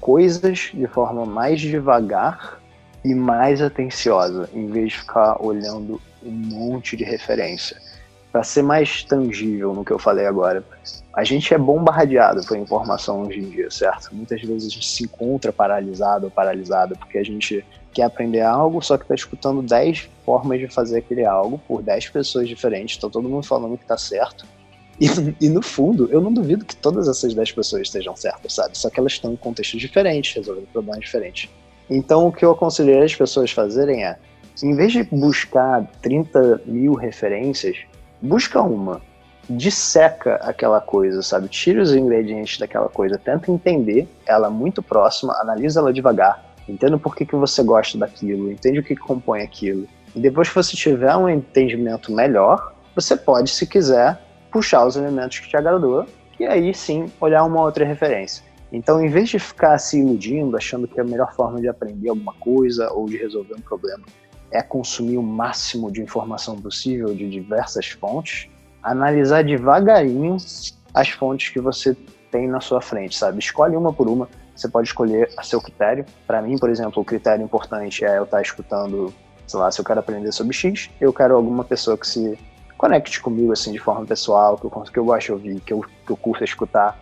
coisas 0.00 0.70
de 0.72 0.86
forma 0.86 1.24
mais 1.24 1.60
devagar 1.60 2.60
e 3.04 3.14
mais 3.14 3.62
atenciosa, 3.62 4.48
em 4.52 4.66
vez 4.68 4.92
de 4.92 4.98
ficar 4.98 5.44
olhando 5.44 6.00
um 6.24 6.30
monte 6.30 6.96
de 6.96 7.04
referência. 7.04 7.76
Para 8.32 8.42
ser 8.42 8.62
mais 8.62 9.02
tangível 9.02 9.72
no 9.72 9.84
que 9.84 9.92
eu 9.92 9.98
falei 9.98 10.26
agora, 10.26 10.62
a 11.12 11.24
gente 11.24 11.54
é 11.54 11.58
bombardeado 11.58 12.44
por 12.44 12.56
informação 12.56 13.22
hoje 13.22 13.40
em 13.40 13.48
dia, 13.48 13.70
certo? 13.70 14.14
Muitas 14.14 14.42
vezes 14.42 14.66
a 14.66 14.74
gente 14.74 14.86
se 14.86 15.04
encontra 15.04 15.52
paralisado 15.52 16.26
ou 16.26 16.30
paralisada 16.30 16.94
porque 16.94 17.16
a 17.16 17.24
gente 17.24 17.64
quer 17.92 18.02
aprender 18.02 18.42
algo, 18.42 18.82
só 18.82 18.98
que 18.98 19.04
está 19.04 19.14
escutando 19.14 19.62
10 19.62 20.10
formas 20.24 20.60
de 20.60 20.68
fazer 20.68 20.98
aquele 20.98 21.24
algo 21.24 21.58
por 21.66 21.82
10 21.82 22.10
pessoas 22.10 22.46
diferentes, 22.46 22.96
está 22.96 23.08
todo 23.08 23.26
mundo 23.26 23.46
falando 23.46 23.78
que 23.78 23.84
está 23.84 23.96
certo. 23.96 24.44
E, 25.00 25.06
e, 25.46 25.48
no 25.48 25.60
fundo, 25.60 26.08
eu 26.10 26.20
não 26.20 26.32
duvido 26.32 26.64
que 26.64 26.74
todas 26.74 27.06
essas 27.06 27.34
10 27.34 27.52
pessoas 27.52 27.82
estejam 27.82 28.16
certas, 28.16 28.54
sabe? 28.54 28.76
Só 28.78 28.88
que 28.88 28.98
elas 28.98 29.12
estão 29.12 29.32
em 29.32 29.36
contextos 29.36 29.80
diferentes, 29.80 30.34
resolvendo 30.34 30.66
problemas 30.68 31.00
diferentes. 31.00 31.50
Então, 31.88 32.26
o 32.26 32.32
que 32.32 32.44
eu 32.44 32.50
aconselharia 32.50 33.04
as 33.04 33.14
pessoas 33.14 33.50
fazerem 33.50 34.04
é, 34.04 34.16
em 34.62 34.74
vez 34.74 34.92
de 34.92 35.02
buscar 35.04 35.86
30 36.00 36.62
mil 36.64 36.94
referências, 36.94 37.76
busca 38.20 38.60
uma. 38.62 39.02
Disseca 39.48 40.36
aquela 40.36 40.80
coisa, 40.80 41.22
sabe? 41.22 41.48
Tira 41.48 41.80
os 41.80 41.94
ingredientes 41.94 42.58
daquela 42.58 42.88
coisa, 42.88 43.16
tenta 43.18 43.52
entender 43.52 44.08
ela 44.26 44.50
muito 44.50 44.82
próxima, 44.82 45.34
analisa 45.34 45.78
ela 45.78 45.92
devagar, 45.92 46.54
entenda 46.68 46.98
por 46.98 47.14
que, 47.14 47.24
que 47.24 47.36
você 47.36 47.62
gosta 47.62 47.96
daquilo, 47.96 48.50
entende 48.50 48.80
o 48.80 48.82
que, 48.82 48.96
que 48.96 49.00
compõe 49.00 49.42
aquilo. 49.42 49.86
E 50.16 50.20
depois 50.20 50.48
que 50.48 50.54
você 50.54 50.74
tiver 50.74 51.14
um 51.14 51.28
entendimento 51.28 52.10
melhor, 52.10 52.74
você 52.94 53.16
pode, 53.16 53.50
se 53.50 53.66
quiser, 53.66 54.18
puxar 54.50 54.86
os 54.86 54.96
elementos 54.96 55.38
que 55.38 55.48
te 55.48 55.56
agradou 55.56 56.06
e 56.38 56.46
aí 56.46 56.74
sim 56.74 57.06
olhar 57.20 57.44
uma 57.44 57.62
outra 57.62 57.84
referência. 57.84 58.44
Então, 58.72 59.04
em 59.04 59.08
vez 59.08 59.28
de 59.28 59.38
ficar 59.38 59.78
se 59.78 59.98
iludindo, 59.98 60.56
achando 60.56 60.88
que 60.88 61.00
a 61.00 61.04
melhor 61.04 61.32
forma 61.34 61.60
de 61.60 61.68
aprender 61.68 62.08
alguma 62.08 62.34
coisa 62.34 62.92
ou 62.92 63.06
de 63.06 63.16
resolver 63.16 63.54
um 63.54 63.60
problema 63.60 64.04
é 64.50 64.62
consumir 64.62 65.16
o 65.16 65.22
máximo 65.22 65.90
de 65.90 66.00
informação 66.00 66.56
possível 66.60 67.14
de 67.14 67.28
diversas 67.28 67.88
fontes, 67.90 68.48
analisar 68.82 69.42
devagarinho 69.42 70.36
as 70.94 71.08
fontes 71.08 71.50
que 71.50 71.60
você 71.60 71.96
tem 72.30 72.48
na 72.48 72.60
sua 72.60 72.80
frente, 72.80 73.16
sabe? 73.16 73.38
Escolhe 73.38 73.76
uma 73.76 73.92
por 73.92 74.08
uma, 74.08 74.28
você 74.54 74.68
pode 74.68 74.88
escolher 74.88 75.30
a 75.36 75.42
seu 75.42 75.60
critério. 75.60 76.04
Para 76.26 76.40
mim, 76.40 76.56
por 76.58 76.70
exemplo, 76.70 77.02
o 77.02 77.04
critério 77.04 77.44
importante 77.44 78.04
é 78.04 78.18
eu 78.18 78.24
estar 78.24 78.40
escutando, 78.40 79.12
sei 79.46 79.60
lá, 79.60 79.70
se 79.70 79.80
eu 79.80 79.84
quero 79.84 80.00
aprender 80.00 80.32
sobre 80.32 80.54
X, 80.54 80.90
eu 81.00 81.12
quero 81.12 81.34
alguma 81.34 81.64
pessoa 81.64 81.98
que 81.98 82.06
se 82.06 82.38
conecte 82.76 83.20
comigo, 83.20 83.52
assim, 83.52 83.72
de 83.72 83.78
forma 83.78 84.04
pessoal, 84.04 84.56
que 84.56 84.66
eu, 84.66 84.70
que 84.70 84.98
eu 84.98 85.04
gosto 85.04 85.26
de 85.26 85.32
ouvir, 85.32 85.60
que 85.60 85.72
eu, 85.72 85.80
que 85.80 86.12
eu 86.12 86.16
curto 86.16 86.44
escutar, 86.44 86.98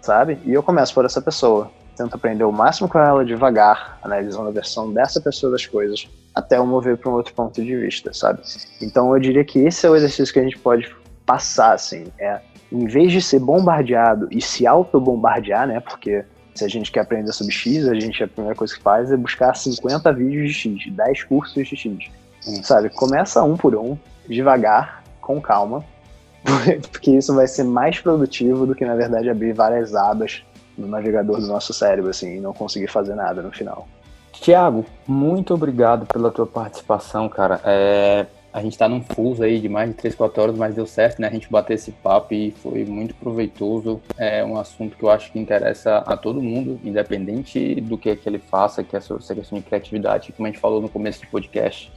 sabe? 0.00 0.38
E 0.44 0.52
eu 0.52 0.62
começo 0.62 0.94
por 0.94 1.04
essa 1.04 1.20
pessoa. 1.20 1.70
Tento 1.96 2.14
aprender 2.14 2.44
o 2.44 2.52
máximo 2.52 2.88
com 2.88 2.98
ela 2.98 3.24
devagar, 3.24 3.98
analisando 4.02 4.48
a 4.48 4.52
versão 4.52 4.92
dessa 4.92 5.20
pessoa 5.20 5.52
das 5.52 5.64
coisas, 5.64 6.08
até 6.34 6.58
eu 6.58 6.66
mover 6.66 6.96
para 6.96 7.10
um 7.10 7.14
outro 7.14 7.32
ponto 7.32 7.62
de 7.62 7.76
vista, 7.76 8.12
sabe? 8.12 8.40
Então 8.82 9.14
eu 9.14 9.20
diria 9.20 9.44
que 9.44 9.60
esse 9.60 9.86
é 9.86 9.90
o 9.90 9.94
exercício 9.94 10.34
que 10.34 10.40
a 10.40 10.42
gente 10.42 10.58
pode 10.58 10.94
passar, 11.24 11.72
assim, 11.72 12.06
é 12.18 12.40
em 12.72 12.86
vez 12.86 13.12
de 13.12 13.22
ser 13.22 13.38
bombardeado 13.38 14.26
e 14.32 14.42
se 14.42 14.66
auto-bombardear, 14.66 15.68
né? 15.68 15.78
Porque 15.78 16.24
se 16.54 16.64
a 16.64 16.68
gente 16.68 16.90
quer 16.90 17.00
aprender 17.00 17.32
sobre 17.32 17.52
X, 17.52 17.86
a 17.86 17.94
gente 17.94 18.22
a 18.22 18.26
primeira 18.26 18.56
coisa 18.56 18.74
que 18.74 18.82
faz 18.82 19.12
é 19.12 19.16
buscar 19.16 19.54
50 19.54 20.12
vídeos 20.12 20.52
de 20.52 20.54
X, 20.54 20.92
10 20.92 21.24
cursos 21.24 21.68
de 21.68 21.76
X. 21.76 22.10
Sabe? 22.64 22.90
Começa 22.90 23.42
um 23.44 23.56
por 23.56 23.76
um, 23.76 23.96
devagar, 24.28 25.03
com 25.24 25.40
calma, 25.40 25.84
porque 26.92 27.10
isso 27.10 27.34
vai 27.34 27.46
ser 27.46 27.64
mais 27.64 27.98
produtivo 27.98 28.66
do 28.66 28.74
que, 28.74 28.84
na 28.84 28.94
verdade, 28.94 29.30
abrir 29.30 29.52
várias 29.52 29.94
abas 29.94 30.42
no 30.76 30.86
navegador 30.86 31.40
do 31.40 31.46
nosso 31.46 31.72
cérebro, 31.72 32.10
assim, 32.10 32.36
e 32.36 32.40
não 32.40 32.52
conseguir 32.52 32.88
fazer 32.88 33.14
nada 33.14 33.42
no 33.42 33.50
final. 33.50 33.88
Tiago, 34.32 34.84
muito 35.06 35.54
obrigado 35.54 36.06
pela 36.06 36.30
tua 36.30 36.46
participação, 36.46 37.28
cara. 37.28 37.60
É, 37.64 38.26
a 38.52 38.60
gente 38.60 38.72
está 38.72 38.88
num 38.88 39.02
fuso 39.02 39.42
aí 39.42 39.58
de 39.58 39.68
mais 39.68 39.88
de 39.88 39.94
3, 39.94 40.14
4 40.14 40.42
horas, 40.42 40.56
mas 40.56 40.74
deu 40.74 40.86
certo, 40.86 41.20
né? 41.20 41.28
A 41.28 41.30
gente 41.30 41.50
bater 41.50 41.74
esse 41.74 41.92
papo 41.92 42.34
e 42.34 42.50
foi 42.50 42.84
muito 42.84 43.14
proveitoso. 43.14 44.00
É 44.18 44.44
um 44.44 44.58
assunto 44.58 44.96
que 44.96 45.02
eu 45.02 45.10
acho 45.10 45.32
que 45.32 45.38
interessa 45.38 45.98
a 45.98 46.16
todo 46.16 46.42
mundo, 46.42 46.78
independente 46.84 47.80
do 47.80 47.96
que, 47.96 48.14
que 48.16 48.28
ele 48.28 48.38
faça, 48.38 48.84
que 48.84 48.94
é 48.94 48.98
essa 48.98 49.34
questão 49.34 49.58
de 49.58 49.64
criatividade, 49.64 50.32
como 50.32 50.46
a 50.46 50.50
gente 50.50 50.60
falou 50.60 50.82
no 50.82 50.88
começo 50.88 51.22
do 51.22 51.28
podcast. 51.28 51.90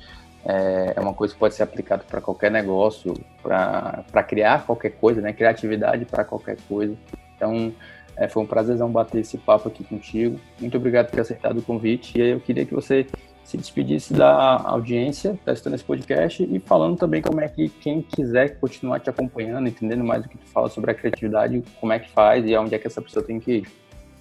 É, 0.45 0.93
é 0.95 0.99
uma 0.99 1.13
coisa 1.13 1.33
que 1.33 1.39
pode 1.39 1.55
ser 1.55 1.63
aplicada 1.63 2.03
para 2.07 2.21
qualquer 2.21 2.51
negócio, 2.51 3.13
para 3.41 4.23
criar 4.23 4.65
qualquer 4.65 4.91
coisa, 4.91 5.21
né? 5.21 5.33
Criatividade 5.33 6.05
para 6.05 6.23
qualquer 6.23 6.57
coisa. 6.67 6.95
Então, 7.35 7.73
é, 8.15 8.27
foi 8.27 8.43
um 8.43 8.45
prazerzão 8.45 8.91
bater 8.91 9.21
esse 9.21 9.37
papo 9.37 9.67
aqui 9.67 9.83
contigo. 9.83 10.39
Muito 10.59 10.77
obrigado 10.77 11.07
por 11.07 11.15
ter 11.15 11.21
acertado 11.21 11.59
o 11.59 11.61
convite. 11.61 12.17
E 12.17 12.31
eu 12.31 12.39
queria 12.39 12.65
que 12.65 12.73
você 12.73 13.05
se 13.43 13.55
despedisse 13.55 14.13
da 14.13 14.61
audiência, 14.61 15.39
testando 15.45 15.75
esse 15.75 15.85
podcast 15.85 16.43
e 16.43 16.59
falando 16.59 16.97
também 16.97 17.21
como 17.21 17.39
é 17.39 17.47
que 17.47 17.69
quem 17.69 18.01
quiser 18.01 18.59
continuar 18.59 18.99
te 18.99 19.09
acompanhando, 19.09 19.69
entendendo 19.69 20.03
mais 20.03 20.25
o 20.25 20.27
que 20.27 20.37
tu 20.37 20.45
fala 20.47 20.67
sobre 20.67 20.91
a 20.91 20.93
criatividade, 20.93 21.63
como 21.79 21.93
é 21.93 21.99
que 21.99 22.11
faz 22.11 22.45
e 22.45 22.53
aonde 22.53 22.75
é 22.75 22.77
que 22.77 22.87
essa 22.87 23.01
pessoa 23.01 23.23
tem 23.23 23.39
que 23.39 23.51
ir. 23.59 23.67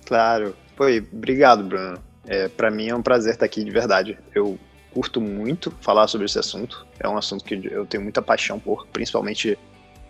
Claro. 0.05 0.55
Foi, 0.77 1.05
obrigado, 1.13 1.65
Bruno. 1.65 1.99
É, 2.25 2.47
para 2.49 2.71
mim 2.71 2.89
é 2.89 2.95
um 2.95 3.03
prazer 3.03 3.33
estar 3.33 3.47
aqui 3.47 3.65
de 3.65 3.71
verdade. 3.71 4.17
Eu 4.33 4.57
curto 4.97 5.21
muito 5.21 5.71
falar 5.83 6.09
sobre 6.09 6.25
esse 6.25 6.39
assunto. 6.39 6.87
É 6.99 7.07
um 7.07 7.19
assunto 7.19 7.45
que 7.45 7.69
eu 7.71 7.85
tenho 7.85 8.03
muita 8.03 8.23
paixão 8.23 8.59
por, 8.59 8.87
principalmente 8.87 9.59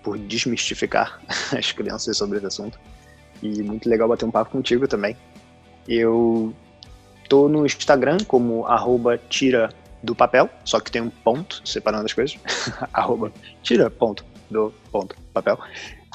por 0.01 0.17
desmistificar 0.17 1.21
as 1.59 1.73
crianças 1.73 2.17
sobre 2.17 2.39
esse 2.39 2.47
assunto. 2.47 2.79
E 3.43 3.65
muito 3.65 3.89
legal 3.89 4.09
bater 4.09 4.25
um 4.25 4.31
papo 4.31 4.53
contigo 4.53 4.87
também. 4.87 5.17
Eu 5.89 6.55
tô 7.29 7.49
no 7.49 7.67
Instagram 7.67 8.19
como 8.29 8.65
arroba 8.65 9.19
tira 9.19 9.71
do 10.05 10.15
papel, 10.15 10.49
só 10.65 10.79
que 10.79 10.93
tem 10.93 11.03
um 11.03 11.11
ponto 11.11 11.61
separando 11.65 12.05
as 12.05 12.13
coisas. 12.13 12.39
arroba 12.95 13.33
tira 13.65 13.91
ponto 13.91 14.25
do 14.49 14.73
ponto 14.93 15.17
papel. 15.35 15.59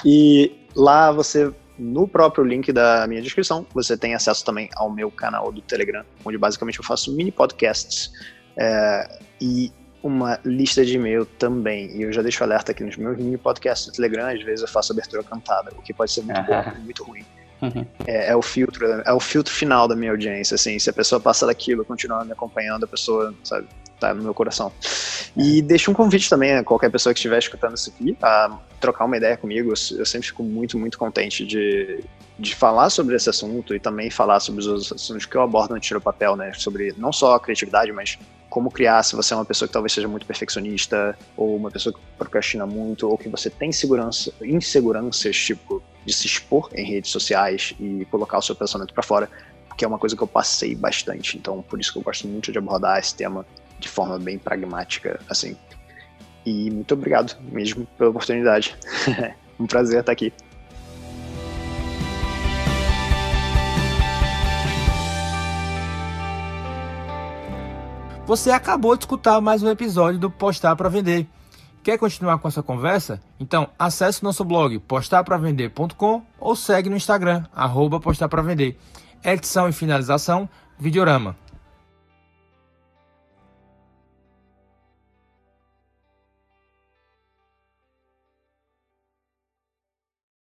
E 0.05 0.65
lá 0.73 1.12
você, 1.12 1.53
no 1.77 2.07
próprio 2.07 2.45
link 2.45 2.71
da 2.71 3.05
minha 3.05 3.21
descrição, 3.21 3.67
você 3.73 3.97
tem 3.97 4.15
acesso 4.15 4.45
também 4.45 4.69
ao 4.77 4.89
meu 4.89 5.12
canal 5.12 5.51
do 5.51 5.62
Telegram, 5.62 6.05
onde 6.23 6.38
basicamente 6.38 6.79
eu 6.79 6.86
faço 6.86 7.13
mini 7.13 7.34
podcasts 7.34 8.13
é, 8.57 9.19
e 9.39 9.71
uma 10.03 10.39
lista 10.43 10.83
de 10.83 10.95
e-mail 10.95 11.25
também. 11.25 11.95
E 11.95 12.01
eu 12.03 12.11
já 12.11 12.21
deixo 12.21 12.43
alerta 12.43 12.71
aqui 12.71 12.83
nos 12.83 12.97
meus 12.97 13.17
mini 13.17 13.37
podcasts 13.37 13.87
do 13.87 13.93
Telegram, 13.93 14.27
às 14.27 14.41
vezes 14.41 14.61
eu 14.61 14.67
faço 14.67 14.91
abertura 14.91 15.23
cantada, 15.23 15.71
o 15.77 15.81
que 15.81 15.93
pode 15.93 16.11
ser 16.11 16.23
muito 16.23 16.41
bom 16.43 16.63
e 16.75 16.79
muito 16.79 17.03
ruim. 17.03 17.25
Uhum. 17.61 17.85
É, 18.07 18.31
é, 18.31 18.35
o 18.35 18.41
filtro, 18.41 18.85
é 18.87 19.13
o 19.13 19.19
filtro 19.19 19.53
final 19.53 19.87
da 19.87 19.95
minha 19.95 20.11
audiência, 20.11 20.55
assim, 20.55 20.79
se 20.79 20.89
a 20.89 20.93
pessoa 20.93 21.21
passa 21.21 21.45
daquilo, 21.45 21.85
continuar 21.85 22.25
me 22.25 22.31
acompanhando, 22.31 22.85
a 22.85 22.87
pessoa, 22.87 23.33
sabe, 23.43 23.67
tá 24.07 24.13
no 24.13 24.23
meu 24.23 24.33
coração. 24.33 24.71
E 25.35 25.61
deixo 25.61 25.91
um 25.91 25.93
convite 25.93 26.29
também 26.29 26.53
a 26.53 26.63
qualquer 26.63 26.89
pessoa 26.91 27.13
que 27.13 27.19
estiver 27.19 27.39
escutando 27.39 27.75
isso 27.75 27.89
aqui 27.89 28.17
a 28.21 28.59
trocar 28.79 29.05
uma 29.05 29.15
ideia 29.15 29.37
comigo. 29.37 29.71
Eu 29.71 30.05
sempre 30.05 30.27
fico 30.27 30.43
muito, 30.43 30.77
muito 30.77 30.97
contente 30.97 31.45
de, 31.45 32.03
de 32.37 32.55
falar 32.55 32.89
sobre 32.89 33.15
esse 33.15 33.29
assunto 33.29 33.73
e 33.73 33.79
também 33.79 34.09
falar 34.09 34.39
sobre 34.39 34.59
os 34.61 34.67
outros 34.67 34.91
assuntos 34.91 35.25
que 35.25 35.35
eu 35.35 35.41
abordo 35.41 35.73
no 35.73 35.79
Tiro 35.79 36.01
Papel, 36.01 36.35
né? 36.35 36.51
Sobre 36.53 36.93
não 36.97 37.13
só 37.13 37.35
a 37.35 37.39
criatividade, 37.39 37.91
mas 37.91 38.17
como 38.49 38.69
criar 38.69 39.01
se 39.03 39.15
você 39.15 39.33
é 39.33 39.37
uma 39.37 39.45
pessoa 39.45 39.65
que 39.65 39.71
talvez 39.71 39.93
seja 39.93 40.09
muito 40.09 40.25
perfeccionista, 40.25 41.17
ou 41.37 41.55
uma 41.55 41.71
pessoa 41.71 41.93
que 41.93 41.99
procrastina 42.17 42.65
muito, 42.65 43.07
ou 43.07 43.17
que 43.17 43.29
você 43.29 43.49
tem 43.49 43.71
segurança, 43.71 44.33
inseguranças, 44.41 45.37
tipo, 45.37 45.81
de 46.05 46.13
se 46.13 46.27
expor 46.27 46.69
em 46.75 46.85
redes 46.85 47.11
sociais 47.11 47.73
e 47.79 48.05
colocar 48.11 48.37
o 48.39 48.41
seu 48.41 48.53
pensamento 48.53 48.93
para 48.93 49.03
fora, 49.03 49.29
que 49.77 49.85
é 49.85 49.87
uma 49.87 49.97
coisa 49.97 50.17
que 50.17 50.21
eu 50.21 50.27
passei 50.27 50.75
bastante. 50.75 51.37
Então, 51.37 51.61
por 51.61 51.79
isso 51.79 51.93
que 51.93 51.99
eu 51.99 52.03
gosto 52.03 52.27
muito 52.27 52.51
de 52.51 52.57
abordar 52.57 52.99
esse 52.99 53.15
tema 53.15 53.45
de 53.81 53.89
forma 53.89 54.17
bem 54.17 54.37
pragmática, 54.37 55.19
assim. 55.27 55.57
E 56.45 56.69
muito 56.71 56.93
obrigado 56.93 57.35
mesmo 57.51 57.85
pela 57.97 58.11
oportunidade. 58.11 58.75
um 59.59 59.65
prazer 59.65 59.99
estar 59.99 60.11
aqui. 60.11 60.31
Você 68.25 68.51
acabou 68.51 68.95
de 68.95 69.03
escutar 69.03 69.41
mais 69.41 69.61
um 69.61 69.69
episódio 69.69 70.19
do 70.19 70.31
Postar 70.31 70.75
para 70.75 70.87
Vender. 70.87 71.27
Quer 71.83 71.97
continuar 71.97 72.37
com 72.37 72.47
essa 72.47 72.61
conversa? 72.61 73.19
Então 73.39 73.67
acesse 73.77 74.23
nosso 74.23 74.45
blog 74.45 74.79
postarpravender.com 74.79 76.23
ou 76.39 76.55
segue 76.55 76.89
no 76.89 76.95
Instagram, 76.95 77.43
arroba 77.53 77.99
postar 77.99 78.29
para 78.29 78.43
vender. 78.43 78.79
Edição 79.23 79.67
e 79.67 79.73
finalização, 79.73 80.47
Videorama. 80.79 81.35